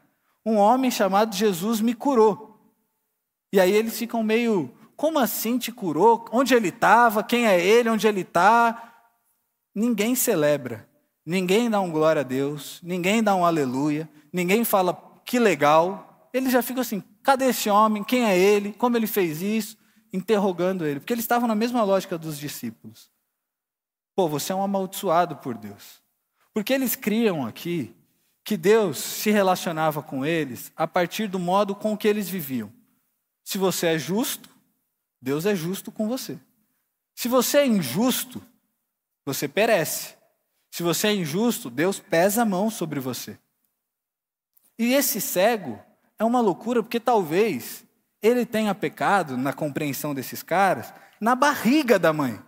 Um 0.46 0.56
homem 0.56 0.91
chamado 0.91 1.36
Jesus 1.36 1.82
me 1.82 1.96
curou. 1.96 2.60
E 3.51 3.60
aí 3.60 3.72
eles 3.72 3.98
ficam 3.98 4.24
meio: 4.24 4.72
Como 4.96 5.18
assim 5.18 5.58
te 5.58 5.72
curou? 5.72 6.25
Onde 6.32 6.53
ele 6.53 6.70
estava? 6.70 7.24
Quem 7.24 7.48
é 7.48 7.60
ele? 7.60 7.89
Onde 7.89 8.08
ele 8.08 8.22
está? 8.22 8.89
Ninguém 9.74 10.15
celebra, 10.15 10.88
ninguém 11.25 11.70
dá 11.70 11.80
um 11.80 11.89
glória 11.89 12.20
a 12.20 12.24
Deus, 12.24 12.80
ninguém 12.84 13.24
dá 13.24 13.34
um 13.34 13.46
aleluia, 13.46 14.08
ninguém 14.32 14.63
fala 14.63 14.94
que 15.25 15.39
legal. 15.39 16.30
Eles 16.34 16.51
já 16.51 16.62
ficam 16.62 16.82
assim: 16.82 17.03
Cadê 17.24 17.46
esse 17.46 17.70
homem? 17.70 18.03
Quem 18.03 18.25
é 18.25 18.38
ele? 18.38 18.74
Como 18.74 18.96
ele 18.96 19.08
fez 19.08 19.41
isso? 19.41 19.80
Interrogando 20.13 20.86
ele, 20.86 21.00
porque 21.00 21.13
eles 21.13 21.24
estavam 21.24 21.48
na 21.48 21.56
mesma 21.56 21.84
lógica 21.84 22.18
dos 22.18 22.38
discípulos. 22.38 23.10
Pô, 24.15 24.27
você 24.27 24.51
é 24.51 24.56
um 24.56 24.63
amaldiçoado 24.63 25.38
por 25.38 25.58
Deus. 25.58 26.01
Porque 26.53 26.74
eles 26.74 26.96
criam 26.96 27.46
aqui 27.46 27.96
que 28.44 28.58
Deus 28.58 28.98
se 28.98 29.32
relacionava 29.32 30.03
com 30.03 30.25
eles 30.25 30.72
a 30.75 30.88
partir 30.88 31.27
do 31.27 31.39
modo 31.39 31.75
com 31.75 31.98
que 31.98 32.08
eles 32.08 32.30
viviam. 32.30 32.72
Se 33.44 33.58
você 33.58 33.88
é 33.88 33.98
justo, 33.98 34.50
Deus 35.22 35.46
é 35.46 35.56
justo 35.56 35.91
com 35.91 36.08
você. 36.08 36.39
Se 37.15 37.27
você 37.27 37.60
é 37.60 37.68
injusto, 37.68 38.41
você 39.25 39.48
perece. 39.48 40.15
Se 40.72 40.84
você 40.84 41.08
é 41.08 41.13
injusto, 41.13 41.70
Deus 41.70 42.00
pesa 42.00 42.41
a 42.41 42.46
mão 42.46 42.70
sobre 42.70 43.00
você. 43.00 43.38
E 44.80 44.94
esse 44.94 45.22
cego 45.22 45.80
é 46.18 46.24
uma 46.24 46.41
loucura, 46.41 46.82
porque 46.82 47.00
talvez 47.00 47.86
ele 48.21 48.45
tenha 48.45 48.75
pecado, 48.75 49.37
na 49.37 49.51
compreensão 49.51 50.13
desses 50.13 50.43
caras, 50.43 50.93
na 51.19 51.35
barriga 51.35 51.97
da 51.97 52.13
mãe. 52.13 52.39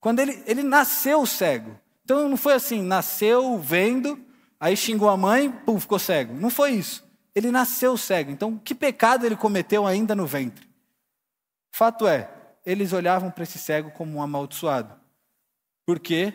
Quando 0.00 0.20
ele, 0.20 0.42
ele 0.46 0.62
nasceu 0.62 1.24
cego. 1.26 1.78
Então 2.04 2.28
não 2.28 2.36
foi 2.36 2.54
assim, 2.54 2.82
nasceu 2.82 3.58
vendo, 3.58 4.18
aí 4.58 4.76
xingou 4.76 5.08
a 5.08 5.16
mãe, 5.16 5.50
pum, 5.50 5.78
ficou 5.80 5.98
cego. 5.98 6.34
Não 6.34 6.50
foi 6.50 6.72
isso. 6.72 7.06
Ele 7.34 7.50
nasceu 7.50 7.96
cego. 7.96 8.30
Então, 8.30 8.58
que 8.58 8.74
pecado 8.74 9.24
ele 9.24 9.36
cometeu 9.36 9.86
ainda 9.86 10.14
no 10.14 10.26
ventre? 10.26 10.68
Fato 11.70 12.06
é, 12.06 12.30
eles 12.64 12.92
olhavam 12.92 13.30
para 13.30 13.44
esse 13.44 13.58
cego 13.58 13.90
como 13.90 14.16
um 14.16 14.22
amaldiçoado. 14.22 14.98
Porque 15.86 16.32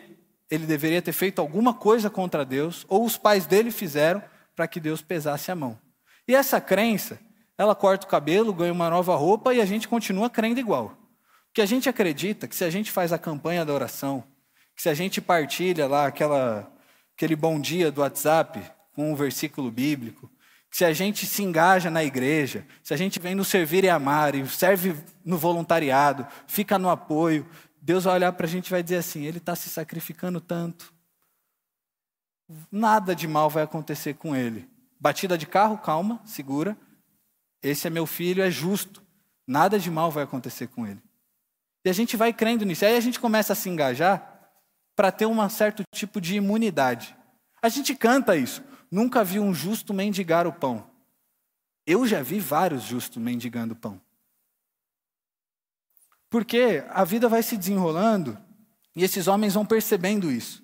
ele 0.50 0.66
deveria 0.66 1.02
ter 1.02 1.12
feito 1.12 1.40
alguma 1.40 1.74
coisa 1.74 2.08
contra 2.08 2.44
Deus, 2.44 2.84
ou 2.88 3.04
os 3.04 3.16
pais 3.16 3.46
dele 3.46 3.70
fizeram 3.70 4.22
para 4.54 4.68
que 4.68 4.80
Deus 4.80 5.02
pesasse 5.02 5.50
a 5.50 5.54
mão. 5.54 5.78
E 6.26 6.34
essa 6.34 6.60
crença 6.60 7.18
ela 7.56 7.74
corta 7.74 8.06
o 8.06 8.10
cabelo, 8.10 8.52
ganha 8.52 8.72
uma 8.72 8.90
nova 8.90 9.14
roupa 9.14 9.54
e 9.54 9.60
a 9.60 9.64
gente 9.64 9.88
continua 9.88 10.28
crendo 10.28 10.60
igual. 10.60 10.96
Porque 11.46 11.62
a 11.62 11.66
gente 11.66 11.88
acredita 11.88 12.48
que 12.48 12.56
se 12.56 12.64
a 12.64 12.70
gente 12.70 12.90
faz 12.90 13.12
a 13.12 13.18
campanha 13.18 13.64
da 13.64 13.72
oração, 13.72 14.24
que 14.74 14.82
se 14.82 14.88
a 14.88 14.94
gente 14.94 15.20
partilha 15.20 15.86
lá 15.86 16.06
aquela, 16.06 16.72
aquele 17.16 17.36
bom 17.36 17.60
dia 17.60 17.92
do 17.92 18.00
WhatsApp 18.00 18.60
com 18.92 19.12
um 19.12 19.14
versículo 19.14 19.70
bíblico, 19.70 20.30
que 20.68 20.78
se 20.78 20.84
a 20.84 20.92
gente 20.92 21.26
se 21.26 21.42
engaja 21.44 21.90
na 21.90 22.02
igreja, 22.02 22.66
se 22.82 22.92
a 22.92 22.96
gente 22.96 23.20
vem 23.20 23.36
no 23.36 23.44
servir 23.44 23.84
e 23.84 23.88
amar, 23.88 24.34
e 24.34 24.44
serve 24.48 24.96
no 25.24 25.38
voluntariado, 25.38 26.26
fica 26.48 26.76
no 26.76 26.90
apoio, 26.90 27.48
Deus 27.80 28.02
vai 28.02 28.14
olhar 28.14 28.32
para 28.32 28.46
a 28.46 28.48
gente 28.48 28.66
e 28.66 28.70
vai 28.70 28.82
dizer 28.82 28.96
assim: 28.96 29.24
ele 29.24 29.38
está 29.38 29.54
se 29.54 29.68
sacrificando 29.68 30.40
tanto. 30.40 30.92
Nada 32.72 33.14
de 33.14 33.28
mal 33.28 33.48
vai 33.48 33.62
acontecer 33.62 34.14
com 34.14 34.34
ele. 34.34 34.68
Batida 34.98 35.38
de 35.38 35.46
carro, 35.46 35.78
calma, 35.78 36.20
segura. 36.24 36.76
Esse 37.64 37.86
é 37.86 37.90
meu 37.90 38.04
filho, 38.06 38.42
é 38.42 38.50
justo. 38.50 39.02
Nada 39.46 39.78
de 39.78 39.90
mal 39.90 40.10
vai 40.10 40.24
acontecer 40.24 40.68
com 40.68 40.86
ele. 40.86 41.02
E 41.82 41.88
a 41.88 41.92
gente 41.94 42.14
vai 42.14 42.32
crendo 42.32 42.64
nisso. 42.64 42.84
Aí 42.84 42.94
a 42.94 43.00
gente 43.00 43.18
começa 43.18 43.54
a 43.54 43.56
se 43.56 43.70
engajar 43.70 44.50
para 44.94 45.10
ter 45.10 45.24
um 45.24 45.48
certo 45.48 45.82
tipo 45.94 46.20
de 46.20 46.36
imunidade. 46.36 47.16
A 47.62 47.70
gente 47.70 47.94
canta 47.94 48.36
isso. 48.36 48.62
Nunca 48.90 49.24
vi 49.24 49.40
um 49.40 49.54
justo 49.54 49.94
mendigar 49.94 50.46
o 50.46 50.52
pão. 50.52 50.90
Eu 51.86 52.06
já 52.06 52.22
vi 52.22 52.38
vários 52.38 52.82
justos 52.82 53.20
mendigando 53.20 53.74
pão. 53.74 54.00
Porque 56.28 56.84
a 56.90 57.04
vida 57.04 57.28
vai 57.28 57.42
se 57.42 57.56
desenrolando 57.56 58.38
e 58.94 59.02
esses 59.02 59.26
homens 59.26 59.54
vão 59.54 59.64
percebendo 59.64 60.30
isso. 60.30 60.62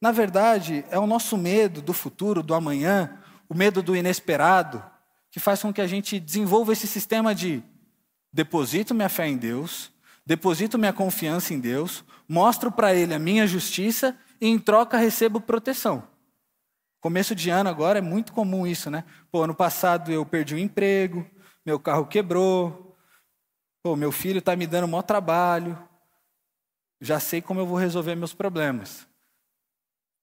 Na 0.00 0.12
verdade, 0.12 0.84
é 0.90 0.98
o 0.98 1.06
nosso 1.06 1.38
medo 1.38 1.80
do 1.80 1.94
futuro, 1.94 2.42
do 2.42 2.54
amanhã, 2.54 3.18
o 3.48 3.54
medo 3.54 3.82
do 3.82 3.96
inesperado, 3.96 4.84
que 5.34 5.40
faz 5.40 5.60
com 5.60 5.72
que 5.72 5.80
a 5.80 5.86
gente 5.88 6.20
desenvolva 6.20 6.72
esse 6.72 6.86
sistema 6.86 7.34
de 7.34 7.60
deposito 8.32 8.94
minha 8.94 9.08
fé 9.08 9.26
em 9.26 9.36
Deus, 9.36 9.90
deposito 10.24 10.78
minha 10.78 10.92
confiança 10.92 11.52
em 11.52 11.58
Deus, 11.58 12.04
mostro 12.28 12.70
para 12.70 12.94
Ele 12.94 13.12
a 13.12 13.18
minha 13.18 13.44
justiça 13.44 14.16
e 14.40 14.46
em 14.46 14.60
troca 14.60 14.96
recebo 14.96 15.40
proteção. 15.40 16.06
Começo 17.00 17.34
de 17.34 17.50
ano 17.50 17.68
agora 17.68 17.98
é 17.98 18.00
muito 18.00 18.32
comum 18.32 18.64
isso, 18.64 18.88
né? 18.92 19.02
Pô, 19.32 19.42
ano 19.42 19.56
passado 19.56 20.12
eu 20.12 20.24
perdi 20.24 20.54
o 20.54 20.58
emprego, 20.58 21.28
meu 21.66 21.80
carro 21.80 22.06
quebrou, 22.06 22.96
pô, 23.82 23.96
meu 23.96 24.12
filho 24.12 24.38
está 24.38 24.54
me 24.54 24.68
dando 24.68 24.86
maior 24.86 25.02
trabalho, 25.02 25.76
já 27.00 27.18
sei 27.18 27.42
como 27.42 27.58
eu 27.58 27.66
vou 27.66 27.76
resolver 27.76 28.14
meus 28.14 28.32
problemas. 28.32 29.04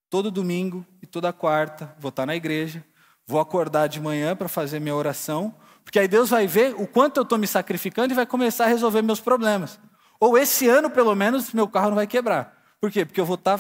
Todo 0.09 0.31
domingo 0.31 0.85
e 1.01 1.05
toda 1.05 1.33
quarta 1.33 1.93
vou 1.99 2.07
estar 2.07 2.25
na 2.25 2.33
igreja, 2.33 2.81
vou 3.27 3.39
acordar 3.39 3.87
de 3.87 3.99
manhã 3.99 4.35
para 4.35 4.47
fazer 4.47 4.79
minha 4.79 4.95
oração, 4.95 5.53
porque 5.83 5.99
aí 5.99 6.07
Deus 6.07 6.29
vai 6.29 6.47
ver 6.47 6.75
o 6.77 6.87
quanto 6.87 7.17
eu 7.17 7.23
estou 7.23 7.37
me 7.37 7.47
sacrificando 7.47 8.13
e 8.13 8.15
vai 8.15 8.25
começar 8.25 8.65
a 8.65 8.67
resolver 8.67 9.01
meus 9.01 9.19
problemas. 9.19 9.79
Ou 10.19 10.37
esse 10.37 10.67
ano, 10.67 10.89
pelo 10.89 11.15
menos, 11.15 11.51
meu 11.51 11.67
carro 11.67 11.89
não 11.89 11.95
vai 11.95 12.07
quebrar. 12.07 12.57
Por 12.79 12.91
quê? 12.91 13.05
Porque 13.05 13.19
eu 13.19 13.25
vou 13.25 13.35
estar 13.35 13.57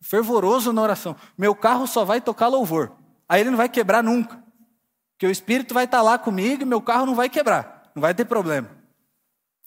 fervoroso 0.00 0.72
na 0.72 0.82
oração. 0.82 1.16
Meu 1.36 1.54
carro 1.54 1.86
só 1.86 2.04
vai 2.04 2.20
tocar 2.20 2.48
louvor. 2.48 2.92
Aí 3.28 3.40
ele 3.40 3.50
não 3.50 3.56
vai 3.56 3.68
quebrar 3.68 4.02
nunca. 4.02 4.42
Porque 5.12 5.26
o 5.26 5.30
Espírito 5.30 5.72
vai 5.72 5.84
estar 5.84 6.02
lá 6.02 6.18
comigo 6.18 6.62
e 6.62 6.64
meu 6.66 6.80
carro 6.80 7.06
não 7.06 7.14
vai 7.14 7.28
quebrar. 7.28 7.90
Não 7.94 8.00
vai 8.00 8.14
ter 8.14 8.24
problema. 8.24 8.70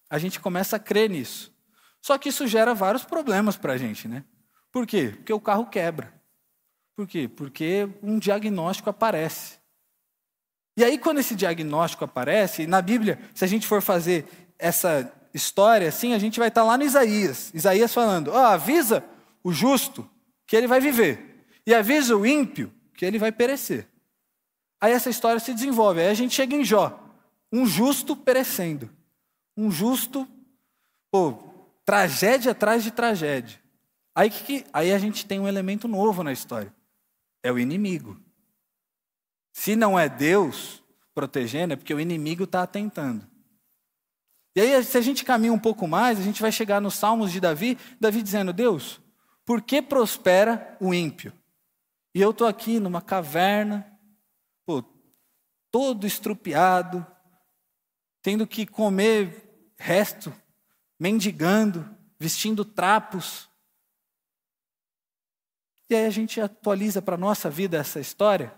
A 0.09 0.17
gente 0.17 0.39
começa 0.39 0.75
a 0.75 0.79
crer 0.79 1.09
nisso. 1.09 1.53
Só 2.01 2.17
que 2.17 2.29
isso 2.29 2.47
gera 2.47 2.73
vários 2.73 3.03
problemas 3.03 3.57
para 3.57 3.73
a 3.73 3.77
gente, 3.77 4.07
né? 4.07 4.23
Por 4.71 4.85
quê? 4.85 5.13
Porque 5.15 5.33
o 5.33 5.39
carro 5.39 5.65
quebra. 5.65 6.13
Por 6.97 7.05
quê? 7.05 7.27
Porque 7.27 7.87
um 8.01 8.17
diagnóstico 8.17 8.89
aparece. 8.89 9.59
E 10.75 10.83
aí, 10.83 10.97
quando 10.97 11.19
esse 11.19 11.35
diagnóstico 11.35 12.03
aparece, 12.03 12.65
na 12.65 12.81
Bíblia, 12.81 13.19
se 13.35 13.45
a 13.45 13.47
gente 13.47 13.67
for 13.67 13.83
fazer 13.83 14.25
essa 14.57 15.13
história, 15.31 15.87
assim, 15.89 16.15
a 16.15 16.17
gente 16.17 16.39
vai 16.39 16.47
estar 16.47 16.63
lá 16.63 16.75
no 16.75 16.83
Isaías. 16.83 17.51
Isaías 17.53 17.93
falando: 17.93 18.31
oh, 18.31 18.37
avisa 18.37 19.05
o 19.43 19.53
justo 19.53 20.09
que 20.47 20.55
ele 20.55 20.65
vai 20.65 20.79
viver, 20.79 21.45
e 21.67 21.73
avisa 21.73 22.17
o 22.17 22.25
ímpio 22.25 22.73
que 22.95 23.05
ele 23.05 23.19
vai 23.19 23.31
perecer. 23.31 23.87
Aí 24.81 24.91
essa 24.91 25.11
história 25.11 25.39
se 25.39 25.53
desenvolve. 25.53 26.01
Aí 26.01 26.07
a 26.07 26.15
gente 26.15 26.33
chega 26.33 26.55
em 26.55 26.65
Jó, 26.65 26.99
um 27.53 27.67
justo 27.67 28.15
perecendo. 28.15 28.89
Um 29.55 29.69
justo, 29.69 30.27
pô, 31.11 31.33
tragédia 31.85 32.53
atrás 32.53 32.83
de 32.83 32.89
tragédia. 32.89 33.59
Aí, 34.15 34.31
que, 34.31 34.65
aí 34.73 34.91
a 34.91 34.97
gente 34.97 35.27
tem 35.27 35.39
um 35.39 35.47
elemento 35.47 35.87
novo 35.87 36.23
na 36.23 36.31
história: 36.31 36.73
é 37.47 37.51
o 37.51 37.57
inimigo. 37.57 38.19
Se 39.53 39.75
não 39.75 39.97
é 39.97 40.09
Deus 40.09 40.83
protegendo, 41.15 41.73
é 41.73 41.75
porque 41.77 41.93
o 41.93 41.99
inimigo 41.99 42.43
está 42.43 42.61
atentando. 42.61 43.25
E 44.55 44.59
aí, 44.59 44.83
se 44.83 44.97
a 44.97 45.01
gente 45.01 45.23
caminha 45.23 45.53
um 45.53 45.59
pouco 45.59 45.87
mais, 45.87 46.19
a 46.19 46.23
gente 46.23 46.41
vai 46.41 46.51
chegar 46.51 46.81
nos 46.81 46.95
Salmos 46.95 47.31
de 47.31 47.39
Davi, 47.39 47.77
Davi 47.99 48.21
dizendo: 48.21 48.51
Deus, 48.51 48.99
por 49.45 49.61
que 49.61 49.81
prospera 49.81 50.77
o 50.79 50.93
ímpio? 50.93 51.31
E 52.13 52.21
eu 52.21 52.31
estou 52.31 52.47
aqui 52.47 52.79
numa 52.79 53.01
caverna, 53.01 53.85
pô, 54.65 54.83
todo 55.71 56.05
estrupiado, 56.05 57.05
tendo 58.21 58.45
que 58.45 58.65
comer 58.65 59.73
resto, 59.77 60.33
mendigando, 60.99 61.87
vestindo 62.19 62.65
trapos. 62.65 63.47
E 65.89 65.95
aí 65.95 66.05
a 66.05 66.09
gente 66.09 66.41
atualiza 66.41 67.01
para 67.01 67.15
a 67.15 67.17
nossa 67.17 67.49
vida 67.49 67.77
essa 67.77 67.99
história. 67.99 68.53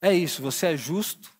É 0.00 0.12
isso, 0.12 0.42
você 0.42 0.68
é 0.68 0.76
justo, 0.76 1.30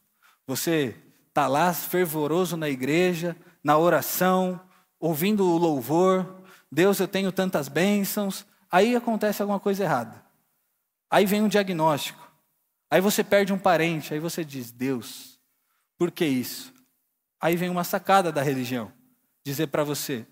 você 0.46 0.96
está 1.28 1.46
lá 1.46 1.72
fervoroso 1.74 2.56
na 2.56 2.68
igreja, 2.68 3.36
na 3.62 3.76
oração, 3.76 4.60
ouvindo 5.00 5.44
o 5.44 5.58
louvor, 5.58 6.44
Deus, 6.74 6.98
eu 6.98 7.06
tenho 7.06 7.30
tantas 7.30 7.68
bênçãos, 7.68 8.44
aí 8.68 8.96
acontece 8.96 9.40
alguma 9.40 9.60
coisa 9.60 9.84
errada. 9.84 10.24
Aí 11.08 11.24
vem 11.24 11.40
um 11.40 11.48
diagnóstico. 11.48 12.20
Aí 12.90 13.00
você 13.00 13.22
perde 13.22 13.52
um 13.52 13.58
parente, 13.58 14.12
aí 14.12 14.18
você 14.18 14.44
diz: 14.44 14.72
Deus, 14.72 15.40
por 15.96 16.10
que 16.10 16.24
isso? 16.24 16.74
Aí 17.40 17.56
vem 17.56 17.68
uma 17.68 17.84
sacada 17.84 18.32
da 18.32 18.42
religião, 18.42 18.92
dizer 19.44 19.68
para 19.68 19.84
você: 19.84 20.26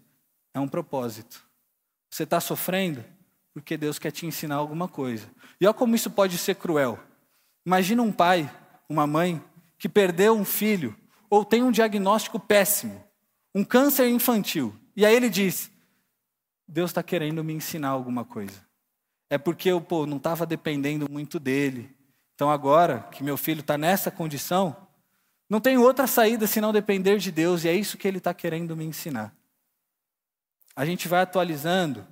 é 0.52 0.58
um 0.58 0.66
propósito. 0.66 1.44
Você 2.10 2.24
está 2.24 2.40
sofrendo 2.40 3.04
porque 3.52 3.76
Deus 3.76 3.98
quer 3.98 4.10
te 4.10 4.26
ensinar 4.26 4.56
alguma 4.56 4.88
coisa. 4.88 5.30
E 5.60 5.66
olha 5.66 5.74
como 5.74 5.94
isso 5.94 6.10
pode 6.10 6.38
ser 6.38 6.56
cruel. 6.56 6.98
Imagina 7.64 8.02
um 8.02 8.12
pai, 8.12 8.50
uma 8.88 9.06
mãe, 9.06 9.42
que 9.78 9.88
perdeu 9.88 10.34
um 10.34 10.44
filho 10.44 10.96
ou 11.30 11.44
tem 11.44 11.62
um 11.62 11.70
diagnóstico 11.70 12.38
péssimo 12.38 13.02
um 13.54 13.64
câncer 13.64 14.08
infantil. 14.08 14.74
E 14.96 15.04
aí 15.04 15.14
ele 15.14 15.28
diz: 15.28 15.70
Deus 16.66 16.90
está 16.90 17.02
querendo 17.02 17.44
me 17.44 17.52
ensinar 17.52 17.88
alguma 17.88 18.24
coisa. 18.24 18.64
É 19.30 19.38
porque 19.38 19.70
eu 19.70 19.80
pô, 19.80 20.06
não 20.06 20.16
estava 20.16 20.44
dependendo 20.44 21.10
muito 21.10 21.38
dele. 21.38 21.94
Então 22.34 22.50
agora 22.50 23.08
que 23.12 23.22
meu 23.22 23.36
filho 23.36 23.60
está 23.60 23.78
nessa 23.78 24.10
condição, 24.10 24.76
não 25.48 25.60
tem 25.60 25.78
outra 25.78 26.06
saída 26.06 26.46
senão 26.46 26.72
depender 26.72 27.18
de 27.18 27.30
Deus, 27.30 27.64
e 27.64 27.68
é 27.68 27.74
isso 27.74 27.98
que 27.98 28.08
ele 28.08 28.18
está 28.18 28.32
querendo 28.34 28.76
me 28.76 28.84
ensinar. 28.84 29.34
A 30.74 30.84
gente 30.86 31.08
vai 31.08 31.20
atualizando 31.20 32.06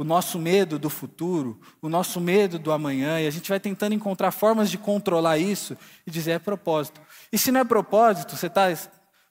o 0.00 0.04
nosso 0.04 0.38
medo 0.38 0.78
do 0.78 0.88
futuro, 0.88 1.60
o 1.82 1.86
nosso 1.86 2.22
medo 2.22 2.58
do 2.58 2.72
amanhã, 2.72 3.20
e 3.20 3.26
a 3.26 3.30
gente 3.30 3.50
vai 3.50 3.60
tentando 3.60 3.94
encontrar 3.94 4.30
formas 4.30 4.70
de 4.70 4.78
controlar 4.78 5.36
isso 5.36 5.76
e 6.06 6.10
dizer 6.10 6.30
é 6.30 6.38
propósito. 6.38 7.02
E 7.30 7.36
se 7.36 7.52
não 7.52 7.60
é 7.60 7.64
propósito, 7.64 8.34
você 8.34 8.46
está 8.46 8.68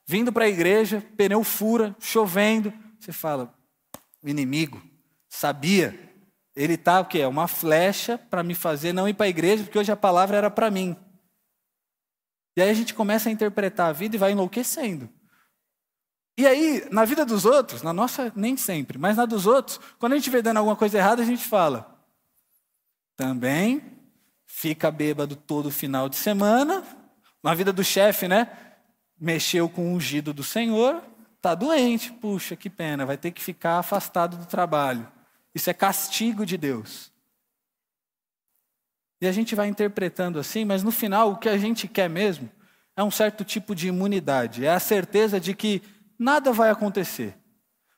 vindo 0.07 0.31
para 0.31 0.45
a 0.45 0.47
igreja, 0.47 1.03
pneu 1.17 1.43
fura, 1.43 1.95
chovendo, 1.99 2.71
você 2.99 3.11
fala, 3.11 3.51
o 4.21 4.29
inimigo 4.29 4.79
sabia, 5.27 5.99
ele 6.55 6.75
está 6.75 6.99
o 6.99 7.05
quê? 7.05 7.21
É 7.21 7.27
uma 7.27 7.47
flecha 7.47 8.19
para 8.19 8.43
me 8.43 8.53
fazer 8.53 8.93
não 8.93 9.09
ir 9.09 9.15
para 9.15 9.25
a 9.25 9.29
igreja, 9.29 9.63
porque 9.63 9.79
hoje 9.79 9.91
a 9.91 9.97
palavra 9.97 10.37
era 10.37 10.51
para 10.51 10.69
mim. 10.69 10.95
E 12.55 12.61
aí 12.61 12.69
a 12.69 12.75
gente 12.75 12.93
começa 12.93 13.27
a 13.27 13.31
interpretar 13.31 13.89
a 13.89 13.91
vida 13.91 14.15
e 14.15 14.19
vai 14.19 14.33
enlouquecendo. 14.33 15.09
E 16.39 16.47
aí, 16.47 16.87
na 16.89 17.03
vida 17.03 17.25
dos 17.25 17.43
outros, 17.43 17.83
na 17.83 17.91
nossa 17.91 18.31
nem 18.33 18.55
sempre, 18.55 18.97
mas 18.97 19.17
na 19.17 19.25
dos 19.25 19.45
outros, 19.45 19.77
quando 19.99 20.13
a 20.13 20.15
gente 20.15 20.29
vê 20.29 20.41
dando 20.41 20.55
alguma 20.55 20.77
coisa 20.77 20.97
errada, 20.97 21.21
a 21.21 21.25
gente 21.25 21.43
fala, 21.43 22.01
também 23.17 23.81
fica 24.45 24.89
bêbado 24.89 25.35
todo 25.35 25.69
final 25.69 26.07
de 26.07 26.15
semana, 26.15 26.81
na 27.43 27.53
vida 27.53 27.73
do 27.73 27.83
chefe, 27.83 28.25
né? 28.29 28.49
mexeu 29.19 29.67
com 29.67 29.91
o 29.91 29.95
ungido 29.95 30.33
do 30.33 30.41
Senhor, 30.41 31.03
está 31.35 31.53
doente, 31.53 32.13
puxa, 32.13 32.55
que 32.55 32.69
pena, 32.69 33.05
vai 33.05 33.17
ter 33.17 33.31
que 33.31 33.41
ficar 33.41 33.77
afastado 33.77 34.37
do 34.37 34.45
trabalho. 34.45 35.11
Isso 35.53 35.69
é 35.69 35.73
castigo 35.73 36.45
de 36.45 36.57
Deus. 36.57 37.11
E 39.21 39.27
a 39.27 39.31
gente 39.33 39.55
vai 39.55 39.67
interpretando 39.67 40.39
assim, 40.39 40.63
mas 40.63 40.83
no 40.83 40.91
final 40.91 41.33
o 41.33 41.37
que 41.37 41.49
a 41.49 41.57
gente 41.57 41.85
quer 41.85 42.09
mesmo 42.09 42.49
é 42.95 43.03
um 43.03 43.11
certo 43.11 43.43
tipo 43.43 43.75
de 43.75 43.89
imunidade, 43.89 44.63
é 44.63 44.71
a 44.71 44.79
certeza 44.79 45.37
de 45.37 45.53
que 45.53 45.98
nada 46.19 46.51
vai 46.51 46.69
acontecer. 46.69 47.35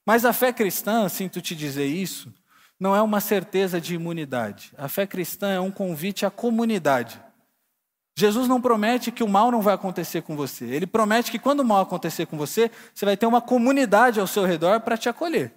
Mas 0.06 0.24
a 0.24 0.32
fé 0.32 0.54
cristã, 0.54 1.10
sinto 1.10 1.42
te 1.42 1.56
dizer 1.56 1.86
isso, 1.86 2.32
não 2.80 2.96
é 2.96 3.02
uma 3.02 3.20
certeza 3.20 3.82
de 3.82 3.96
imunidade. 3.96 4.72
A 4.78 4.88
fé 4.88 5.06
cristã 5.06 5.50
é 5.50 5.60
um 5.60 5.72
convite 5.72 6.26
à 6.26 6.32
comunidade. 6.32 7.20
Jesus 8.16 8.48
não 8.48 8.62
promete 8.62 9.12
que 9.12 9.24
o 9.24 9.28
mal 9.28 9.52
não 9.52 9.62
vai 9.62 9.74
acontecer 9.74 10.22
com 10.22 10.36
você. 10.36 10.66
Ele 10.66 10.86
promete 10.86 11.32
que 11.32 11.40
quando 11.40 11.62
o 11.62 11.66
mal 11.66 11.82
acontecer 11.82 12.26
com 12.26 12.38
você, 12.38 12.70
você 12.94 13.06
vai 13.06 13.18
ter 13.18 13.26
uma 13.26 13.42
comunidade 13.42 14.20
ao 14.20 14.28
seu 14.28 14.46
redor 14.46 14.82
para 14.82 14.98
te 14.98 15.10
acolher. 15.10 15.54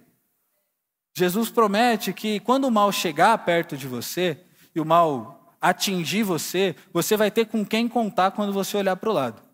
Jesus 1.17 1.49
promete 1.49 2.13
que 2.13 2.39
quando 2.39 2.65
o 2.65 2.71
mal 2.71 2.91
chegar 2.91 3.37
perto 3.39 3.77
de 3.77 3.87
você 3.87 4.37
e 4.73 4.79
o 4.79 4.85
mal 4.85 5.55
atingir 5.61 6.23
você, 6.23 6.75
você 6.93 7.17
vai 7.17 7.31
ter 7.31 7.45
com 7.45 7.65
quem 7.65 7.87
contar 7.87 8.31
quando 8.31 8.53
você 8.53 8.77
olhar 8.77 8.95
para 8.95 9.09
o 9.09 9.13
lado. 9.13 9.44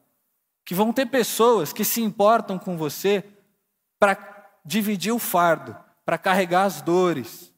Que 0.65 0.75
vão 0.75 0.93
ter 0.93 1.07
pessoas 1.07 1.73
que 1.73 1.83
se 1.83 2.01
importam 2.01 2.57
com 2.57 2.77
você 2.77 3.23
para 3.99 4.17
dividir 4.65 5.11
o 5.11 5.19
fardo, 5.19 5.75
para 6.05 6.17
carregar 6.17 6.63
as 6.63 6.81
dores. 6.81 7.51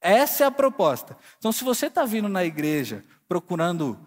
Essa 0.00 0.44
é 0.44 0.46
a 0.46 0.50
proposta. 0.50 1.16
Então, 1.38 1.52
se 1.52 1.64
você 1.64 1.86
está 1.86 2.04
vindo 2.04 2.28
na 2.28 2.44
igreja 2.44 3.04
procurando 3.28 3.98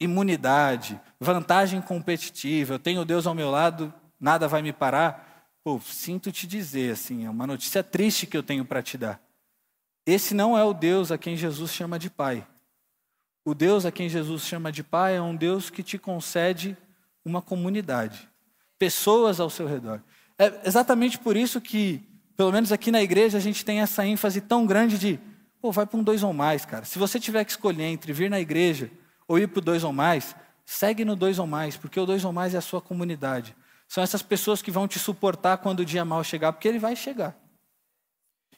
imunidade, 0.00 1.00
vantagem 1.20 1.80
competitiva, 1.80 2.74
eu 2.74 2.78
tenho 2.78 3.04
Deus 3.04 3.26
ao 3.26 3.34
meu 3.34 3.50
lado, 3.50 3.92
nada 4.18 4.48
vai 4.48 4.62
me 4.62 4.72
parar. 4.72 5.48
Pô, 5.64 5.80
sinto 5.80 6.32
te 6.32 6.46
dizer, 6.46 6.92
assim, 6.92 7.24
é 7.24 7.30
uma 7.30 7.46
notícia 7.46 7.82
triste 7.84 8.26
que 8.26 8.36
eu 8.36 8.42
tenho 8.42 8.64
para 8.64 8.82
te 8.82 8.98
dar. 8.98 9.20
Esse 10.04 10.34
não 10.34 10.58
é 10.58 10.64
o 10.64 10.72
Deus 10.72 11.12
a 11.12 11.18
quem 11.18 11.36
Jesus 11.36 11.72
chama 11.72 11.98
de 11.98 12.10
Pai. 12.10 12.46
O 13.44 13.54
Deus 13.54 13.84
a 13.84 13.92
quem 13.92 14.08
Jesus 14.08 14.42
chama 14.42 14.72
de 14.72 14.82
Pai 14.82 15.16
é 15.16 15.22
um 15.22 15.34
Deus 15.34 15.70
que 15.70 15.82
te 15.82 15.98
concede 15.98 16.76
uma 17.24 17.42
comunidade, 17.42 18.28
pessoas 18.78 19.40
ao 19.40 19.50
seu 19.50 19.66
redor. 19.66 20.00
É 20.38 20.60
exatamente 20.64 21.18
por 21.18 21.36
isso 21.36 21.60
que, 21.60 22.02
pelo 22.36 22.52
menos 22.52 22.72
aqui 22.72 22.90
na 22.90 23.02
igreja, 23.02 23.38
a 23.38 23.40
gente 23.40 23.64
tem 23.64 23.80
essa 23.80 24.04
ênfase 24.04 24.40
tão 24.40 24.66
grande 24.66 24.98
de, 24.98 25.20
pô, 25.60 25.70
vai 25.70 25.86
para 25.86 25.98
um 25.98 26.02
dois 26.02 26.22
ou 26.22 26.32
mais, 26.32 26.64
cara. 26.64 26.84
Se 26.84 26.98
você 26.98 27.20
tiver 27.20 27.44
que 27.44 27.52
escolher 27.52 27.84
entre 27.84 28.12
vir 28.12 28.28
na 28.28 28.40
igreja 28.40 28.90
ou 29.28 29.38
ir 29.38 29.48
para 29.48 29.58
o 29.58 29.62
dois 29.62 29.84
ou 29.84 29.92
mais, 29.92 30.34
segue 30.64 31.04
no 31.04 31.14
dois 31.14 31.38
ou 31.38 31.46
mais, 31.46 31.76
porque 31.76 31.98
o 32.00 32.06
dois 32.06 32.24
ou 32.24 32.32
mais 32.32 32.54
é 32.54 32.58
a 32.58 32.62
sua 32.62 32.80
comunidade. 32.80 33.54
São 33.86 34.02
essas 34.02 34.22
pessoas 34.22 34.62
que 34.62 34.70
vão 34.70 34.88
te 34.88 34.98
suportar 34.98 35.58
quando 35.58 35.80
o 35.80 35.84
dia 35.84 36.04
mal 36.04 36.24
chegar, 36.24 36.52
porque 36.52 36.66
ele 36.66 36.78
vai 36.78 36.96
chegar. 36.96 37.36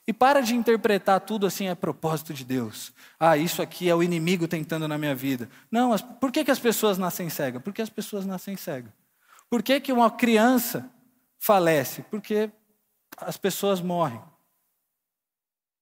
E 0.07 0.13
para 0.13 0.41
de 0.41 0.55
interpretar 0.55 1.21
tudo 1.21 1.47
assim 1.47 1.69
a 1.69 1.77
propósito 1.77 2.35
de 2.35 2.45
Deus. 2.45 2.93
Ah, 3.19 3.37
isso 3.37 3.63
aqui 3.63 3.89
é 3.89 3.95
o 3.95 4.03
inimigo 4.03 4.47
tentando 4.47 4.87
na 4.87 4.99
minha 4.99 5.15
vida. 5.15 5.49
Não, 5.71 5.93
as, 5.93 6.03
por 6.03 6.31
que, 6.31 6.45
que 6.45 6.51
as 6.51 6.59
pessoas 6.59 6.99
nascem 6.99 7.31
cegas? 7.31 7.63
Porque 7.63 7.81
as 7.81 7.89
pessoas 7.89 8.27
nascem 8.27 8.57
cegas. 8.57 8.93
Por 9.49 9.63
que, 9.63 9.81
que 9.81 9.93
uma 9.93 10.11
criança 10.11 10.91
falece? 11.39 12.03
Porque 12.11 12.51
as 13.17 13.37
pessoas 13.37 13.81
morrem. 13.81 14.21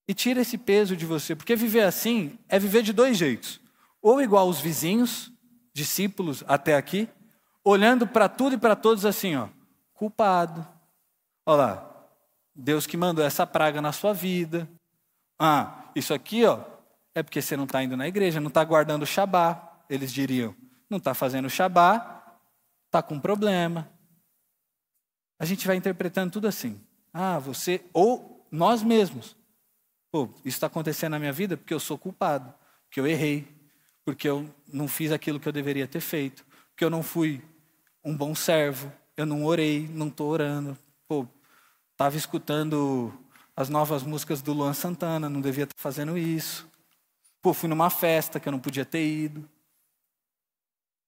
E 0.07 0.15
tira 0.15 0.41
esse 0.41 0.59
peso 0.59 0.97
de 0.97 1.07
você, 1.07 1.35
porque 1.35 1.57
viver 1.57 1.83
assim 1.83 2.39
é 2.49 2.59
viver 2.59 2.83
de 2.83 2.93
dois 2.93 3.17
jeitos 3.17 3.63
ou 4.03 4.21
igual 4.21 4.49
os 4.49 4.61
vizinhos, 4.61 5.33
discípulos 5.73 6.43
até 6.49 6.77
aqui, 6.77 7.09
olhando 7.65 8.07
para 8.07 8.29
tudo 8.29 8.57
e 8.57 8.59
para 8.59 8.75
todos 8.75 9.07
assim, 9.07 9.37
ó, 9.37 9.49
culpado. 9.95 10.67
Olha 11.47 11.57
lá, 11.57 11.92
Deus 12.55 12.87
que 12.87 12.97
mandou 12.97 13.25
essa 13.25 13.47
praga 13.47 13.81
na 13.81 13.93
sua 13.93 14.13
vida. 14.13 14.69
Ah, 15.39 15.91
isso 15.95 16.13
aqui, 16.13 16.45
ó, 16.45 16.61
é 17.15 17.23
porque 17.23 17.41
você 17.41 17.57
não 17.57 17.65
está 17.65 17.83
indo 17.83 17.97
na 17.97 18.09
igreja, 18.09 18.41
não 18.41 18.49
está 18.49 18.65
guardando 18.65 19.03
o 19.03 19.07
Shabá, 19.07 19.85
eles 19.89 20.13
diriam. 20.13 20.55
Não 20.89 20.99
está 20.99 21.15
fazendo 21.15 21.47
o 21.47 21.51
Shabá, 21.51 22.39
está 22.87 23.03
com 23.03 23.19
problema. 23.19 23.91
A 25.39 25.45
gente 25.45 25.67
vai 25.67 25.77
interpretando 25.77 26.33
tudo 26.33 26.47
assim. 26.47 26.81
Ah, 27.13 27.39
você, 27.39 27.85
ou 27.93 28.47
nós 28.51 28.83
mesmos. 28.83 29.37
Pô, 30.11 30.29
isso 30.45 30.57
está 30.57 30.67
acontecendo 30.67 31.13
na 31.13 31.19
minha 31.19 31.33
vida 31.33 31.57
porque 31.57 31.73
eu 31.73 31.81
sou 31.81 31.97
culpado, 31.97 32.53
porque 32.85 33.01
eu 33.01 33.07
errei, 33.07 33.49
porque 34.05 34.29
eu 34.29 34.49
não 34.71 34.87
fiz 34.87 35.11
aquilo 35.11 35.41
que 35.41 35.49
eu 35.49 35.53
deveria 35.53 35.89
ter 35.89 36.01
feito, 36.01 36.45
porque 36.69 36.85
eu 36.85 36.91
não 36.91 37.03
fui 37.03 37.43
um 38.05 38.15
bom 38.15 38.35
servo, 38.35 38.93
eu 39.17 39.25
não 39.25 39.45
orei, 39.45 39.89
não 39.89 40.09
estou 40.09 40.29
orando. 40.29 40.77
Pô, 41.09 41.27
estava 42.03 42.17
escutando 42.17 43.15
as 43.55 43.69
novas 43.69 44.03
músicas 44.03 44.43
do 44.43 44.53
Luan 44.53 44.73
Santana, 44.73 45.31
não 45.31 45.41
devia 45.41 45.63
estar 45.63 45.77
fazendo 45.79 46.19
isso. 46.19 46.69
Pô, 47.41 47.55
fui 47.55 47.69
numa 47.69 47.91
festa 47.91 48.41
que 48.41 48.49
eu 48.49 48.51
não 48.51 48.59
podia 48.59 48.85
ter 48.85 49.07
ido. 49.07 49.49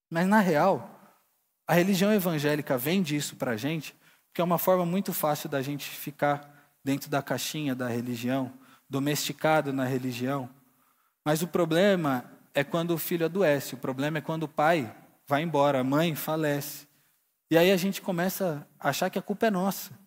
Mas 0.08 0.28
na 0.28 0.38
real, 0.38 0.88
a 1.66 1.74
religião 1.74 2.12
evangélica 2.12 2.78
vem 2.78 3.02
disso 3.02 3.34
para 3.34 3.50
a 3.50 3.56
gente, 3.56 3.92
porque 4.28 4.40
é 4.40 4.44
uma 4.44 4.56
forma 4.56 4.86
muito 4.86 5.12
fácil 5.12 5.48
da 5.48 5.60
gente 5.60 5.90
ficar 5.90 6.48
dentro 6.84 7.10
da 7.10 7.20
caixinha 7.20 7.74
da 7.74 7.88
religião, 7.88 8.52
domesticado 8.88 9.72
na 9.72 9.84
religião. 9.84 10.48
Mas 11.24 11.42
o 11.42 11.48
problema 11.48 12.24
é 12.54 12.62
quando 12.62 12.92
o 12.92 12.98
filho 12.98 13.26
adoece, 13.26 13.74
o 13.74 13.78
problema 13.78 14.18
é 14.18 14.20
quando 14.20 14.44
o 14.44 14.48
pai 14.48 14.94
vai 15.26 15.42
embora, 15.42 15.80
a 15.80 15.84
mãe 15.84 16.14
falece. 16.14 16.86
E 17.50 17.58
aí 17.58 17.72
a 17.72 17.76
gente 17.76 18.00
começa 18.00 18.64
a 18.78 18.90
achar 18.90 19.10
que 19.10 19.18
a 19.18 19.22
culpa 19.22 19.46
é 19.46 19.50
nossa. 19.50 20.03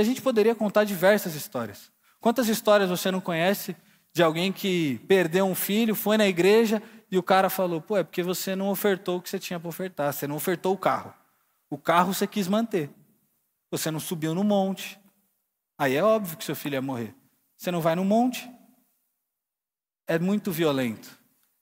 E 0.00 0.02
a 0.02 0.04
gente 0.04 0.22
poderia 0.22 0.54
contar 0.54 0.84
diversas 0.84 1.34
histórias. 1.34 1.92
Quantas 2.20 2.48
histórias 2.48 2.88
você 2.88 3.10
não 3.10 3.20
conhece 3.20 3.76
de 4.14 4.22
alguém 4.22 4.50
que 4.50 4.98
perdeu 5.06 5.44
um 5.44 5.54
filho, 5.54 5.94
foi 5.94 6.16
na 6.16 6.26
igreja 6.26 6.82
e 7.10 7.18
o 7.18 7.22
cara 7.22 7.50
falou: 7.50 7.82
pô, 7.82 7.98
é 7.98 8.02
porque 8.02 8.22
você 8.22 8.56
não 8.56 8.70
ofertou 8.70 9.18
o 9.18 9.20
que 9.20 9.28
você 9.28 9.38
tinha 9.38 9.60
para 9.60 9.68
ofertar, 9.68 10.10
você 10.10 10.26
não 10.26 10.36
ofertou 10.36 10.72
o 10.72 10.78
carro. 10.78 11.12
O 11.68 11.76
carro 11.76 12.14
você 12.14 12.26
quis 12.26 12.48
manter. 12.48 12.88
Você 13.70 13.90
não 13.90 14.00
subiu 14.00 14.34
no 14.34 14.42
monte. 14.42 14.98
Aí 15.78 15.96
é 15.96 16.02
óbvio 16.02 16.38
que 16.38 16.44
seu 16.44 16.56
filho 16.56 16.76
ia 16.76 16.82
morrer. 16.82 17.14
Você 17.58 17.70
não 17.70 17.82
vai 17.82 17.94
no 17.94 18.02
monte. 18.02 18.50
É 20.08 20.18
muito 20.18 20.50
violento 20.50 21.14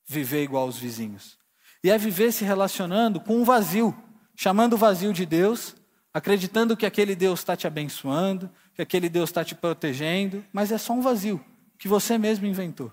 viver 0.07 0.45
igual 0.45 0.63
aos 0.63 0.79
vizinhos. 0.79 1.37
E 1.83 1.91
é 1.91 1.99
viver 1.99 2.31
se 2.31 2.45
relacionando 2.45 3.19
com 3.19 3.35
um 3.35 3.43
vazio, 3.45 4.01
chamando 4.37 4.75
o 4.75 4.79
vazio 4.79 5.13
de 5.13 5.27
Deus, 5.27 5.75
acreditando 6.19 6.77
que 6.77 6.85
aquele 6.85 7.15
Deus 7.15 7.39
está 7.39 7.57
te 7.57 7.67
abençoando, 7.67 8.51
que 8.75 8.83
aquele 8.83 9.09
Deus 9.09 9.31
está 9.31 9.45
te 9.45 9.55
protegendo, 9.55 10.45
mas 10.53 10.73
é 10.73 10.79
só 10.79 10.93
um 10.93 11.01
vazio 11.01 11.43
que 11.79 11.87
você 11.87 12.19
mesmo 12.19 12.45
inventou. 12.45 12.91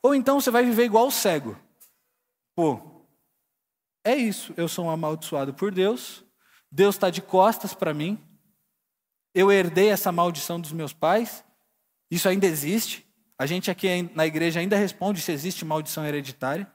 Ou 0.00 0.14
então 0.14 0.40
você 0.40 0.50
vai 0.50 0.64
viver 0.64 0.84
igual 0.84 1.08
o 1.08 1.10
cego. 1.10 1.58
Pô, 2.54 2.80
é 4.04 4.14
isso, 4.14 4.54
eu 4.56 4.68
sou 4.68 4.86
um 4.86 4.90
amaldiçoado 4.90 5.52
por 5.52 5.72
Deus, 5.72 6.24
Deus 6.70 6.94
está 6.94 7.10
de 7.10 7.20
costas 7.20 7.74
para 7.74 7.92
mim, 7.92 8.18
eu 9.34 9.50
herdei 9.50 9.88
essa 9.88 10.12
maldição 10.12 10.60
dos 10.60 10.72
meus 10.72 10.92
pais, 10.92 11.44
isso 12.10 12.28
ainda 12.28 12.46
existe, 12.46 13.04
a 13.36 13.46
gente 13.46 13.68
aqui 13.68 14.10
na 14.14 14.26
igreja 14.26 14.60
ainda 14.60 14.76
responde 14.76 15.20
se 15.20 15.32
existe 15.32 15.64
maldição 15.64 16.06
hereditária. 16.06 16.70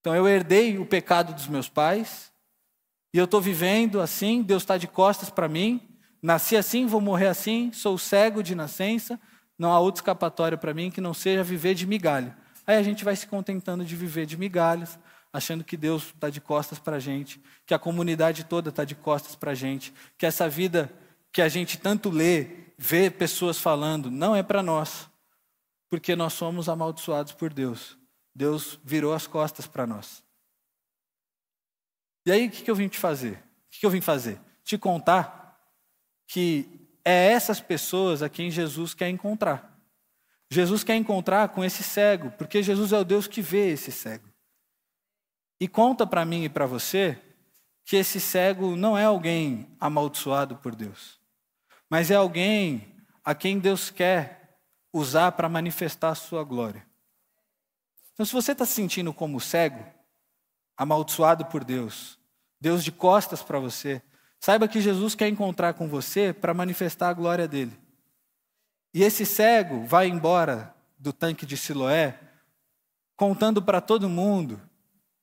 Então 0.00 0.14
eu 0.14 0.26
herdei 0.26 0.78
o 0.78 0.86
pecado 0.86 1.34
dos 1.34 1.46
meus 1.46 1.68
pais, 1.68 2.32
e 3.12 3.18
eu 3.18 3.24
estou 3.24 3.40
vivendo 3.40 4.00
assim, 4.00 4.42
Deus 4.42 4.62
está 4.62 4.76
de 4.76 4.86
costas 4.86 5.30
para 5.30 5.48
mim, 5.48 5.80
nasci 6.22 6.56
assim, 6.56 6.86
vou 6.86 7.00
morrer 7.00 7.26
assim, 7.26 7.72
sou 7.72 7.98
cego 7.98 8.42
de 8.42 8.54
nascença, 8.54 9.20
não 9.58 9.72
há 9.72 9.80
outra 9.80 10.00
escapatória 10.00 10.56
para 10.56 10.72
mim 10.72 10.90
que 10.90 11.00
não 11.00 11.12
seja 11.12 11.42
viver 11.42 11.74
de 11.74 11.86
migalha. 11.86 12.36
Aí 12.66 12.76
a 12.76 12.82
gente 12.82 13.04
vai 13.04 13.16
se 13.16 13.26
contentando 13.26 13.84
de 13.84 13.96
viver 13.96 14.26
de 14.26 14.36
migalhas, 14.36 14.98
achando 15.32 15.64
que 15.64 15.76
Deus 15.76 16.06
está 16.14 16.30
de 16.30 16.40
costas 16.40 16.78
para 16.78 16.96
a 16.96 17.00
gente, 17.00 17.40
que 17.66 17.74
a 17.74 17.78
comunidade 17.78 18.44
toda 18.44 18.70
está 18.70 18.84
de 18.84 18.94
costas 18.94 19.34
para 19.34 19.52
a 19.52 19.54
gente, 19.54 19.92
que 20.16 20.26
essa 20.26 20.48
vida 20.48 20.92
que 21.32 21.42
a 21.42 21.48
gente 21.48 21.78
tanto 21.78 22.10
lê, 22.10 22.46
ver 22.76 23.12
pessoas 23.12 23.58
falando, 23.58 24.10
não 24.10 24.34
é 24.34 24.42
para 24.42 24.62
nós, 24.62 25.08
porque 25.88 26.16
nós 26.16 26.32
somos 26.32 26.68
amaldiçoados 26.68 27.32
por 27.32 27.52
Deus. 27.52 27.96
Deus 28.34 28.78
virou 28.84 29.12
as 29.12 29.26
costas 29.26 29.66
para 29.66 29.86
nós. 29.86 30.22
E 32.24 32.32
aí, 32.32 32.46
o 32.46 32.50
que 32.50 32.70
eu 32.70 32.74
vim 32.74 32.88
te 32.88 32.98
fazer? 32.98 33.34
O 33.34 33.80
que 33.80 33.86
eu 33.86 33.90
vim 33.90 34.00
fazer? 34.00 34.40
Te 34.64 34.76
contar 34.76 35.58
que 36.26 36.88
é 37.04 37.32
essas 37.32 37.60
pessoas 37.60 38.22
a 38.22 38.28
quem 38.28 38.50
Jesus 38.50 38.94
quer 38.94 39.08
encontrar. 39.08 39.78
Jesus 40.50 40.84
quer 40.84 40.96
encontrar 40.96 41.48
com 41.48 41.64
esse 41.64 41.82
cego, 41.82 42.30
porque 42.32 42.62
Jesus 42.62 42.92
é 42.92 42.98
o 42.98 43.04
Deus 43.04 43.26
que 43.26 43.40
vê 43.40 43.70
esse 43.70 43.90
cego. 43.90 44.28
E 45.60 45.68
conta 45.68 46.06
para 46.06 46.24
mim 46.24 46.44
e 46.44 46.48
para 46.48 46.66
você 46.66 47.20
que 47.84 47.96
esse 47.96 48.20
cego 48.20 48.76
não 48.76 48.96
é 48.96 49.04
alguém 49.04 49.68
amaldiçoado 49.80 50.56
por 50.56 50.74
Deus 50.74 51.20
mas 51.90 52.12
é 52.12 52.14
alguém 52.14 52.94
a 53.24 53.34
quem 53.34 53.58
Deus 53.58 53.90
quer 53.90 54.60
usar 54.92 55.32
para 55.32 55.48
manifestar 55.48 56.10
a 56.10 56.14
sua 56.14 56.44
glória. 56.44 56.86
Então, 58.12 58.24
se 58.24 58.32
você 58.32 58.52
está 58.52 58.64
se 58.64 58.74
sentindo 58.74 59.12
como 59.12 59.40
cego, 59.40 59.84
amaldiçoado 60.80 61.44
por 61.44 61.62
Deus, 61.62 62.18
Deus 62.58 62.82
de 62.82 62.90
costas 62.90 63.42
para 63.42 63.58
você, 63.58 64.00
saiba 64.40 64.66
que 64.66 64.80
Jesus 64.80 65.14
quer 65.14 65.28
encontrar 65.28 65.74
com 65.74 65.86
você 65.86 66.32
para 66.32 66.54
manifestar 66.54 67.10
a 67.10 67.12
glória 67.12 67.46
dele. 67.46 67.78
E 68.94 69.02
esse 69.02 69.26
cego 69.26 69.84
vai 69.84 70.08
embora 70.08 70.74
do 70.98 71.12
tanque 71.12 71.44
de 71.44 71.54
Siloé, 71.54 72.18
contando 73.14 73.60
para 73.60 73.82
todo 73.82 74.08
mundo 74.08 74.58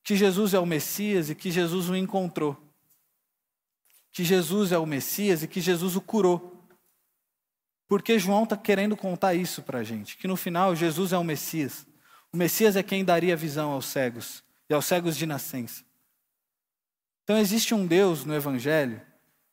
que 0.03 0.15
Jesus 0.15 0.53
é 0.53 0.59
o 0.59 0.65
Messias 0.65 1.31
e 1.31 1.35
que 1.35 1.49
Jesus 1.49 1.89
o 1.89 1.95
encontrou. 1.95 2.55
Que 4.11 4.23
Jesus 4.23 4.71
é 4.71 4.77
o 4.77 4.85
Messias 4.85 5.41
e 5.41 5.47
que 5.47 5.59
Jesus 5.59 5.95
o 5.95 6.01
curou. 6.01 6.69
Porque 7.87 8.19
João 8.19 8.43
está 8.43 8.55
querendo 8.55 8.95
contar 8.95 9.33
isso 9.33 9.63
para 9.63 9.79
a 9.79 9.83
gente, 9.83 10.17
que 10.17 10.27
no 10.27 10.35
final 10.37 10.75
Jesus 10.75 11.13
é 11.13 11.17
o 11.17 11.23
Messias. 11.23 11.87
O 12.31 12.37
Messias 12.37 12.75
é 12.75 12.83
quem 12.83 13.03
daria 13.03 13.35
visão 13.35 13.71
aos 13.71 13.87
cegos, 13.87 14.43
e 14.69 14.73
aos 14.73 14.85
cegos 14.85 15.15
de 15.15 15.25
nascença. 15.25 15.83
Então 17.23 17.37
existe 17.37 17.73
um 17.73 17.85
Deus 17.85 18.25
no 18.25 18.33
Evangelho 18.33 19.01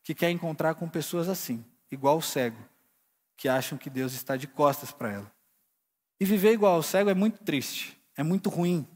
que 0.03 0.15
quer 0.15 0.31
encontrar 0.31 0.75
com 0.75 0.89
pessoas 0.89 1.29
assim, 1.29 1.65
igual 1.91 2.19
o 2.19 2.23
cego, 2.23 2.59
que 3.37 3.49
acham 3.49 3.79
que 3.79 3.91
Deus 3.91 4.13
está 4.13 4.37
de 4.37 4.47
costas 4.47 4.93
para 4.93 5.13
ela. 5.13 5.35
E 6.21 6.25
viver 6.25 6.53
igual 6.53 6.75
ao 6.75 6.83
cego 6.83 7.11
é 7.11 7.15
muito 7.15 7.43
triste, 7.43 8.01
é 8.17 8.23
muito 8.23 8.49
ruim, 8.49 8.87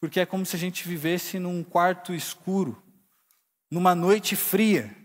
porque 0.00 0.20
é 0.20 0.26
como 0.26 0.46
se 0.46 0.56
a 0.56 0.58
gente 0.58 0.86
vivesse 0.86 1.38
num 1.38 1.62
quarto 1.62 2.14
escuro, 2.14 2.82
numa 3.70 3.94
noite 3.94 4.36
fria, 4.36 4.96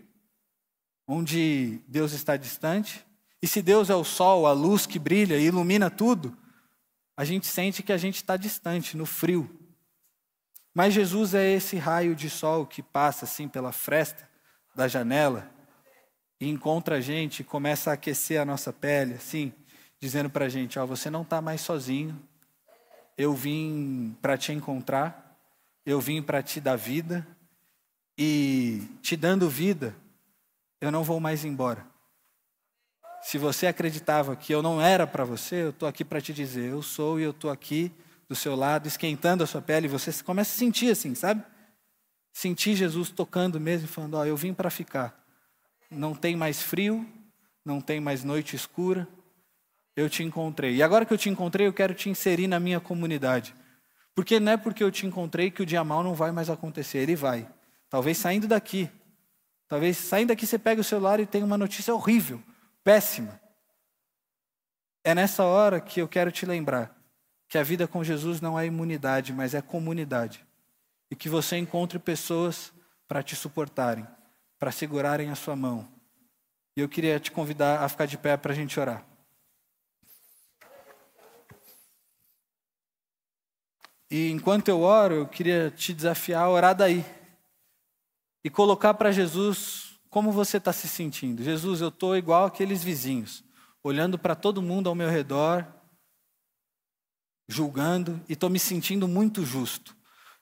onde 1.06 1.82
Deus 1.86 2.12
está 2.12 2.36
distante, 2.36 3.04
e 3.42 3.46
se 3.46 3.60
Deus 3.60 3.90
é 3.90 3.94
o 3.94 4.04
sol, 4.04 4.46
a 4.46 4.52
luz 4.52 4.86
que 4.86 4.98
brilha 4.98 5.36
e 5.36 5.44
ilumina 5.44 5.90
tudo, 5.90 6.34
a 7.14 7.24
gente 7.24 7.46
sente 7.46 7.82
que 7.82 7.92
a 7.92 7.98
gente 7.98 8.16
está 8.16 8.36
distante, 8.36 8.96
no 8.96 9.04
frio. 9.04 9.63
Mas 10.74 10.92
Jesus 10.92 11.34
é 11.34 11.52
esse 11.52 11.76
raio 11.76 12.16
de 12.16 12.28
sol 12.28 12.66
que 12.66 12.82
passa 12.82 13.24
assim 13.24 13.46
pela 13.46 13.70
fresta 13.70 14.28
da 14.74 14.88
janela 14.88 15.48
e 16.40 16.50
encontra 16.50 16.96
a 16.96 17.00
gente 17.00 17.40
e 17.40 17.44
começa 17.44 17.90
a 17.90 17.94
aquecer 17.94 18.40
a 18.40 18.44
nossa 18.44 18.72
pele, 18.72 19.14
assim, 19.14 19.52
dizendo 20.00 20.28
para 20.28 20.46
a 20.46 20.48
gente: 20.48 20.76
Ó, 20.78 20.84
você 20.84 21.08
não 21.08 21.22
está 21.22 21.40
mais 21.40 21.60
sozinho, 21.60 22.20
eu 23.16 23.32
vim 23.32 24.16
para 24.20 24.36
te 24.36 24.52
encontrar, 24.52 25.38
eu 25.86 26.00
vim 26.00 26.20
para 26.20 26.42
te 26.42 26.60
dar 26.60 26.74
vida, 26.74 27.24
e 28.18 28.82
te 29.00 29.16
dando 29.16 29.48
vida, 29.48 29.94
eu 30.80 30.90
não 30.90 31.04
vou 31.04 31.20
mais 31.20 31.44
embora. 31.44 31.86
Se 33.22 33.38
você 33.38 33.66
acreditava 33.66 34.36
que 34.36 34.52
eu 34.52 34.62
não 34.62 34.80
era 34.80 35.06
para 35.06 35.24
você, 35.24 35.62
eu 35.62 35.70
estou 35.70 35.88
aqui 35.88 36.04
para 36.04 36.20
te 36.20 36.32
dizer: 36.32 36.70
eu 36.70 36.82
sou 36.82 37.18
e 37.18 37.22
eu 37.22 37.30
estou 37.30 37.50
aqui 37.50 37.92
do 38.28 38.34
seu 38.34 38.54
lado, 38.56 38.86
esquentando 38.86 39.44
a 39.44 39.46
sua 39.46 39.60
pele, 39.60 39.86
e 39.86 39.90
você 39.90 40.10
começa 40.22 40.54
a 40.54 40.58
sentir 40.58 40.90
assim, 40.90 41.14
sabe? 41.14 41.42
Sentir 42.32 42.74
Jesus 42.74 43.10
tocando 43.10 43.60
mesmo, 43.60 43.86
falando: 43.86 44.14
Ó, 44.14 44.20
oh, 44.20 44.24
eu 44.24 44.36
vim 44.36 44.52
para 44.52 44.70
ficar. 44.70 45.22
Não 45.90 46.14
tem 46.14 46.34
mais 46.34 46.62
frio, 46.62 47.06
não 47.64 47.80
tem 47.80 48.00
mais 48.00 48.24
noite 48.24 48.56
escura, 48.56 49.06
eu 49.94 50.08
te 50.08 50.22
encontrei. 50.22 50.76
E 50.76 50.82
agora 50.82 51.04
que 51.04 51.12
eu 51.12 51.18
te 51.18 51.28
encontrei, 51.28 51.66
eu 51.66 51.72
quero 51.72 51.94
te 51.94 52.08
inserir 52.08 52.48
na 52.48 52.58
minha 52.58 52.80
comunidade. 52.80 53.54
Porque 54.14 54.40
não 54.40 54.52
é 54.52 54.56
porque 54.56 54.82
eu 54.82 54.90
te 54.90 55.06
encontrei 55.06 55.50
que 55.50 55.62
o 55.62 55.66
dia 55.66 55.84
mal 55.84 56.02
não 56.02 56.14
vai 56.14 56.32
mais 56.32 56.48
acontecer, 56.48 56.98
ele 56.98 57.16
vai. 57.16 57.48
Talvez 57.88 58.18
saindo 58.18 58.48
daqui. 58.48 58.90
Talvez 59.68 59.96
saindo 59.96 60.28
daqui 60.28 60.46
você 60.46 60.58
pegue 60.58 60.80
o 60.80 60.84
celular 60.84 61.20
e 61.20 61.26
tenha 61.26 61.44
uma 61.44 61.58
notícia 61.58 61.94
horrível, 61.94 62.42
péssima. 62.82 63.40
É 65.02 65.14
nessa 65.14 65.44
hora 65.44 65.80
que 65.80 66.00
eu 66.00 66.08
quero 66.08 66.32
te 66.32 66.46
lembrar 66.46 67.03
que 67.48 67.58
a 67.58 67.62
vida 67.62 67.86
com 67.86 68.02
Jesus 68.02 68.40
não 68.40 68.58
é 68.58 68.66
imunidade, 68.66 69.32
mas 69.32 69.54
é 69.54 69.62
comunidade. 69.62 70.44
E 71.10 71.16
que 71.16 71.28
você 71.28 71.56
encontre 71.56 71.98
pessoas 71.98 72.72
para 73.06 73.22
te 73.22 73.36
suportarem, 73.36 74.06
para 74.58 74.72
segurarem 74.72 75.30
a 75.30 75.34
sua 75.34 75.54
mão. 75.54 75.88
E 76.76 76.80
eu 76.80 76.88
queria 76.88 77.20
te 77.20 77.30
convidar 77.30 77.82
a 77.82 77.88
ficar 77.88 78.06
de 78.06 78.18
pé 78.18 78.36
para 78.36 78.52
a 78.52 78.56
gente 78.56 78.78
orar. 78.80 79.06
E 84.10 84.30
enquanto 84.30 84.68
eu 84.68 84.80
oro, 84.80 85.14
eu 85.14 85.26
queria 85.26 85.70
te 85.70 85.92
desafiar 85.92 86.44
a 86.44 86.50
orar 86.50 86.74
daí. 86.74 87.04
E 88.44 88.50
colocar 88.50 88.94
para 88.94 89.10
Jesus 89.10 89.98
como 90.10 90.30
você 90.30 90.58
está 90.58 90.72
se 90.72 90.86
sentindo. 90.86 91.42
Jesus, 91.42 91.80
eu 91.80 91.88
estou 91.88 92.16
igual 92.16 92.44
aqueles 92.44 92.84
vizinhos, 92.84 93.42
olhando 93.82 94.16
para 94.16 94.36
todo 94.36 94.62
mundo 94.62 94.88
ao 94.88 94.94
meu 94.94 95.08
redor, 95.08 95.66
julgando, 97.48 98.20
e 98.28 98.32
estou 98.32 98.48
me 98.48 98.58
sentindo 98.58 99.06
muito 99.06 99.44
justo. 99.44 99.96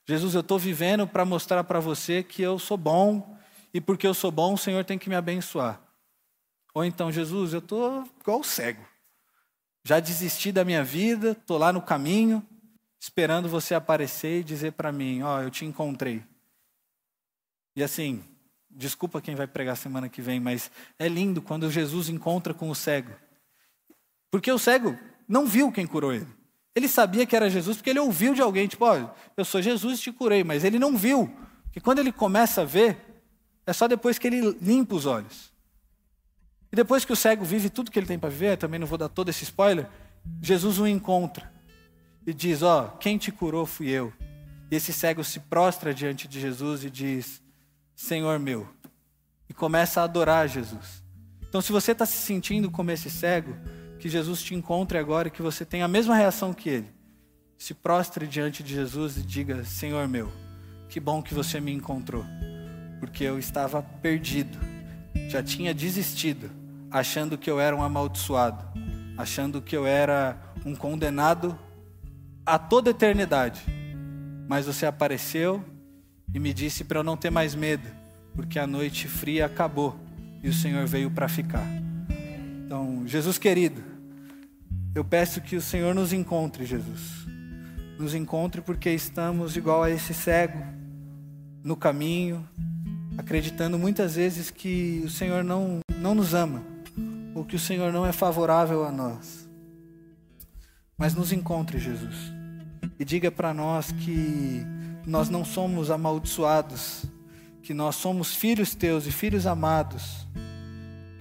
Jesus, 0.06 0.34
eu 0.34 0.40
estou 0.40 0.58
vivendo 0.58 1.06
para 1.06 1.24
mostrar 1.24 1.62
para 1.64 1.80
você 1.80 2.22
que 2.22 2.42
eu 2.42 2.58
sou 2.58 2.76
bom, 2.76 3.38
e 3.72 3.80
porque 3.80 4.06
eu 4.06 4.14
sou 4.14 4.30
bom, 4.30 4.54
o 4.54 4.58
Senhor 4.58 4.84
tem 4.84 4.98
que 4.98 5.08
me 5.08 5.14
abençoar. 5.14 5.80
Ou 6.74 6.84
então, 6.84 7.12
Jesus, 7.12 7.52
eu 7.52 7.58
estou 7.58 8.04
igual 8.20 8.40
o 8.40 8.44
cego. 8.44 8.84
Já 9.84 10.00
desisti 10.00 10.52
da 10.52 10.64
minha 10.64 10.84
vida, 10.84 11.32
estou 11.32 11.58
lá 11.58 11.72
no 11.72 11.82
caminho, 11.82 12.46
esperando 13.00 13.48
você 13.48 13.74
aparecer 13.74 14.40
e 14.40 14.44
dizer 14.44 14.72
para 14.72 14.92
mim: 14.92 15.22
Ó, 15.22 15.36
oh, 15.36 15.42
eu 15.42 15.50
te 15.50 15.64
encontrei. 15.64 16.22
E 17.74 17.82
assim, 17.82 18.22
desculpa 18.70 19.20
quem 19.20 19.34
vai 19.34 19.46
pregar 19.46 19.76
semana 19.76 20.08
que 20.08 20.22
vem, 20.22 20.38
mas 20.38 20.70
é 20.98 21.08
lindo 21.08 21.42
quando 21.42 21.70
Jesus 21.70 22.08
encontra 22.08 22.54
com 22.54 22.70
o 22.70 22.74
cego. 22.74 23.12
Porque 24.30 24.50
o 24.50 24.58
cego 24.58 24.98
não 25.28 25.46
viu 25.46 25.72
quem 25.72 25.86
curou 25.86 26.12
ele. 26.12 26.28
Ele 26.74 26.88
sabia 26.88 27.26
que 27.26 27.37
era 27.37 27.50
Jesus 27.50 27.76
porque 27.76 27.90
ele 27.90 28.00
ouviu 28.00 28.35
de 28.35 28.40
alguém, 28.40 28.66
tipo, 28.66 28.85
ó, 28.85 28.98
oh, 28.98 29.08
eu 29.37 29.44
sou 29.44 29.61
Jesus 29.61 29.98
e 29.98 30.02
te 30.02 30.12
curei, 30.12 30.42
mas 30.42 30.64
ele 30.64 30.78
não 30.78 30.96
viu. 30.96 31.30
Porque 31.64 31.80
quando 31.80 31.98
ele 31.98 32.12
começa 32.12 32.62
a 32.62 32.64
ver, 32.64 32.96
é 33.66 33.72
só 33.72 33.87
depois 33.87 34.18
que 34.18 34.26
ele 34.26 34.56
limpa 34.61 34.94
os 34.94 35.06
olhos. 35.06 35.52
E 36.72 36.76
depois 36.76 37.04
que 37.04 37.12
o 37.12 37.16
cego 37.16 37.44
vive 37.44 37.68
tudo 37.68 37.90
que 37.90 37.98
ele 37.98 38.06
tem 38.06 38.18
para 38.18 38.30
viver, 38.30 38.56
também 38.56 38.80
não 38.80 38.87
vou 38.87 38.96
dar 38.96 39.08
todo 39.08 39.28
esse 39.28 39.44
spoiler, 39.44 39.87
Jesus 40.40 40.78
o 40.78 40.87
encontra 40.87 41.52
e 42.26 42.32
diz: 42.32 42.62
Ó, 42.62 42.85
oh, 42.85 42.96
quem 42.98 43.18
te 43.18 43.30
curou 43.30 43.66
fui 43.66 43.90
eu. 43.90 44.12
E 44.70 44.76
esse 44.76 44.92
cego 44.92 45.22
se 45.22 45.38
prostra 45.40 45.92
diante 45.92 46.26
de 46.26 46.40
Jesus 46.40 46.85
e 46.85 46.90
diz: 46.90 47.42
Senhor 47.94 48.38
meu. 48.38 48.66
E 49.48 49.52
começa 49.52 50.00
a 50.00 50.04
adorar 50.04 50.48
Jesus. 50.48 51.02
Então, 51.46 51.61
se 51.61 51.70
você 51.70 51.92
está 51.92 52.06
se 52.06 52.16
sentindo 52.16 52.70
como 52.70 52.90
esse 52.90 53.11
cego, 53.11 53.54
que 54.02 54.08
Jesus 54.08 54.42
te 54.42 54.52
encontre 54.52 54.98
agora 54.98 55.28
e 55.28 55.30
que 55.30 55.40
você 55.40 55.64
tenha 55.64 55.84
a 55.84 55.88
mesma 55.88 56.16
reação 56.16 56.52
que 56.52 56.68
ele. 56.68 56.88
Se 57.56 57.72
prostre 57.72 58.26
diante 58.26 58.60
de 58.60 58.74
Jesus 58.74 59.16
e 59.16 59.22
diga: 59.22 59.62
Senhor 59.62 60.08
meu, 60.08 60.32
que 60.88 60.98
bom 60.98 61.22
que 61.22 61.32
você 61.32 61.60
me 61.60 61.72
encontrou, 61.72 62.24
porque 62.98 63.22
eu 63.22 63.38
estava 63.38 63.80
perdido, 63.80 64.58
já 65.28 65.40
tinha 65.40 65.72
desistido, 65.72 66.50
achando 66.90 67.38
que 67.38 67.48
eu 67.48 67.60
era 67.60 67.76
um 67.76 67.82
amaldiçoado, 67.82 68.64
achando 69.16 69.62
que 69.62 69.76
eu 69.76 69.86
era 69.86 70.36
um 70.66 70.74
condenado 70.74 71.56
a 72.44 72.58
toda 72.58 72.90
eternidade. 72.90 73.62
Mas 74.48 74.66
você 74.66 74.84
apareceu 74.84 75.64
e 76.34 76.40
me 76.40 76.52
disse 76.52 76.82
para 76.82 76.98
eu 76.98 77.04
não 77.04 77.16
ter 77.16 77.30
mais 77.30 77.54
medo, 77.54 77.88
porque 78.34 78.58
a 78.58 78.66
noite 78.66 79.06
fria 79.06 79.46
acabou 79.46 79.96
e 80.42 80.48
o 80.48 80.52
Senhor 80.52 80.84
veio 80.88 81.08
para 81.08 81.28
ficar. 81.28 81.64
Então, 82.66 83.04
Jesus 83.06 83.38
querido, 83.38 83.91
eu 84.94 85.05
peço 85.05 85.40
que 85.40 85.57
o 85.57 85.61
Senhor 85.61 85.94
nos 85.94 86.12
encontre, 86.12 86.66
Jesus. 86.66 87.26
Nos 87.98 88.14
encontre 88.14 88.61
porque 88.61 88.90
estamos 88.90 89.57
igual 89.57 89.83
a 89.83 89.90
esse 89.90 90.12
cego 90.12 90.62
no 91.64 91.76
caminho, 91.76 92.46
acreditando 93.16 93.78
muitas 93.78 94.16
vezes 94.16 94.50
que 94.50 95.02
o 95.05 95.09
Senhor 95.09 95.42
não, 95.42 95.81
não 95.98 96.14
nos 96.14 96.35
ama, 96.35 96.62
ou 97.35 97.44
que 97.44 97.57
o 97.57 97.59
Senhor 97.59 97.92
não 97.92 98.05
é 98.05 98.12
favorável 98.12 98.85
a 98.85 98.90
nós. 98.90 99.48
Mas 100.98 101.14
nos 101.14 101.33
encontre, 101.33 101.78
Jesus. 101.78 102.33
E 102.98 103.05
diga 103.05 103.31
para 103.31 103.55
nós 103.55 103.92
que 103.92 104.62
nós 105.07 105.31
não 105.31 105.44
somos 105.44 105.90
amaldiçoados, 105.90 107.05
que 107.62 107.72
nós 107.72 107.96
somos 107.96 108.35
filhos 108.35 108.74
teus 108.74 109.07
e 109.07 109.12
filhos 109.12 109.46
amados. 109.46 110.26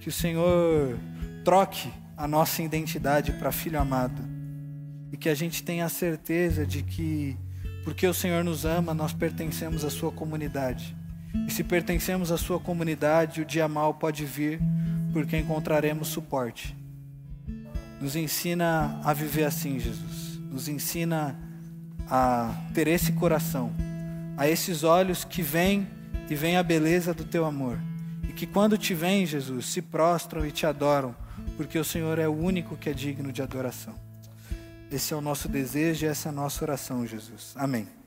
Que 0.00 0.08
o 0.08 0.12
Senhor 0.12 0.98
troque 1.44 1.90
a 2.22 2.28
nossa 2.28 2.62
identidade 2.62 3.32
para 3.32 3.50
filho 3.50 3.80
amado. 3.80 4.22
E 5.10 5.16
que 5.16 5.28
a 5.28 5.34
gente 5.34 5.60
tenha 5.60 5.86
a 5.86 5.88
certeza 5.88 6.64
de 6.64 6.80
que, 6.80 7.36
porque 7.82 8.06
o 8.06 8.14
Senhor 8.14 8.44
nos 8.44 8.64
ama, 8.64 8.94
nós 8.94 9.12
pertencemos 9.12 9.84
à 9.84 9.90
Sua 9.90 10.12
comunidade. 10.12 10.96
E 11.48 11.50
se 11.50 11.64
pertencemos 11.64 12.30
à 12.30 12.38
Sua 12.38 12.60
comunidade, 12.60 13.40
o 13.40 13.44
dia 13.44 13.66
mal 13.66 13.94
pode 13.94 14.24
vir, 14.24 14.60
porque 15.12 15.36
encontraremos 15.36 16.06
suporte. 16.06 16.76
Nos 18.00 18.14
ensina 18.14 19.00
a 19.02 19.12
viver 19.12 19.42
assim, 19.42 19.80
Jesus. 19.80 20.38
Nos 20.48 20.68
ensina 20.68 21.36
a 22.08 22.54
ter 22.72 22.86
esse 22.86 23.10
coração, 23.14 23.72
a 24.36 24.48
esses 24.48 24.84
olhos 24.84 25.24
que 25.24 25.42
vêm 25.42 25.88
e 26.30 26.36
vêm 26.36 26.56
a 26.56 26.62
beleza 26.62 27.12
do 27.12 27.24
teu 27.24 27.44
amor. 27.44 27.80
E 28.28 28.32
que 28.32 28.46
quando 28.46 28.78
te 28.78 28.94
vêm, 28.94 29.26
Jesus, 29.26 29.66
se 29.66 29.82
prostram 29.82 30.46
e 30.46 30.52
te 30.52 30.64
adoram, 30.64 31.16
porque 31.56 31.78
o 31.78 31.84
Senhor 31.84 32.18
é 32.18 32.28
o 32.28 32.32
único 32.32 32.76
que 32.76 32.90
é 32.90 32.92
digno 32.92 33.32
de 33.32 33.42
adoração. 33.42 33.94
Esse 34.90 35.14
é 35.14 35.16
o 35.16 35.20
nosso 35.20 35.48
desejo 35.48 36.04
e 36.04 36.08
essa 36.08 36.28
é 36.28 36.30
a 36.30 36.32
nossa 36.32 36.64
oração, 36.64 37.06
Jesus. 37.06 37.52
Amém. 37.56 38.01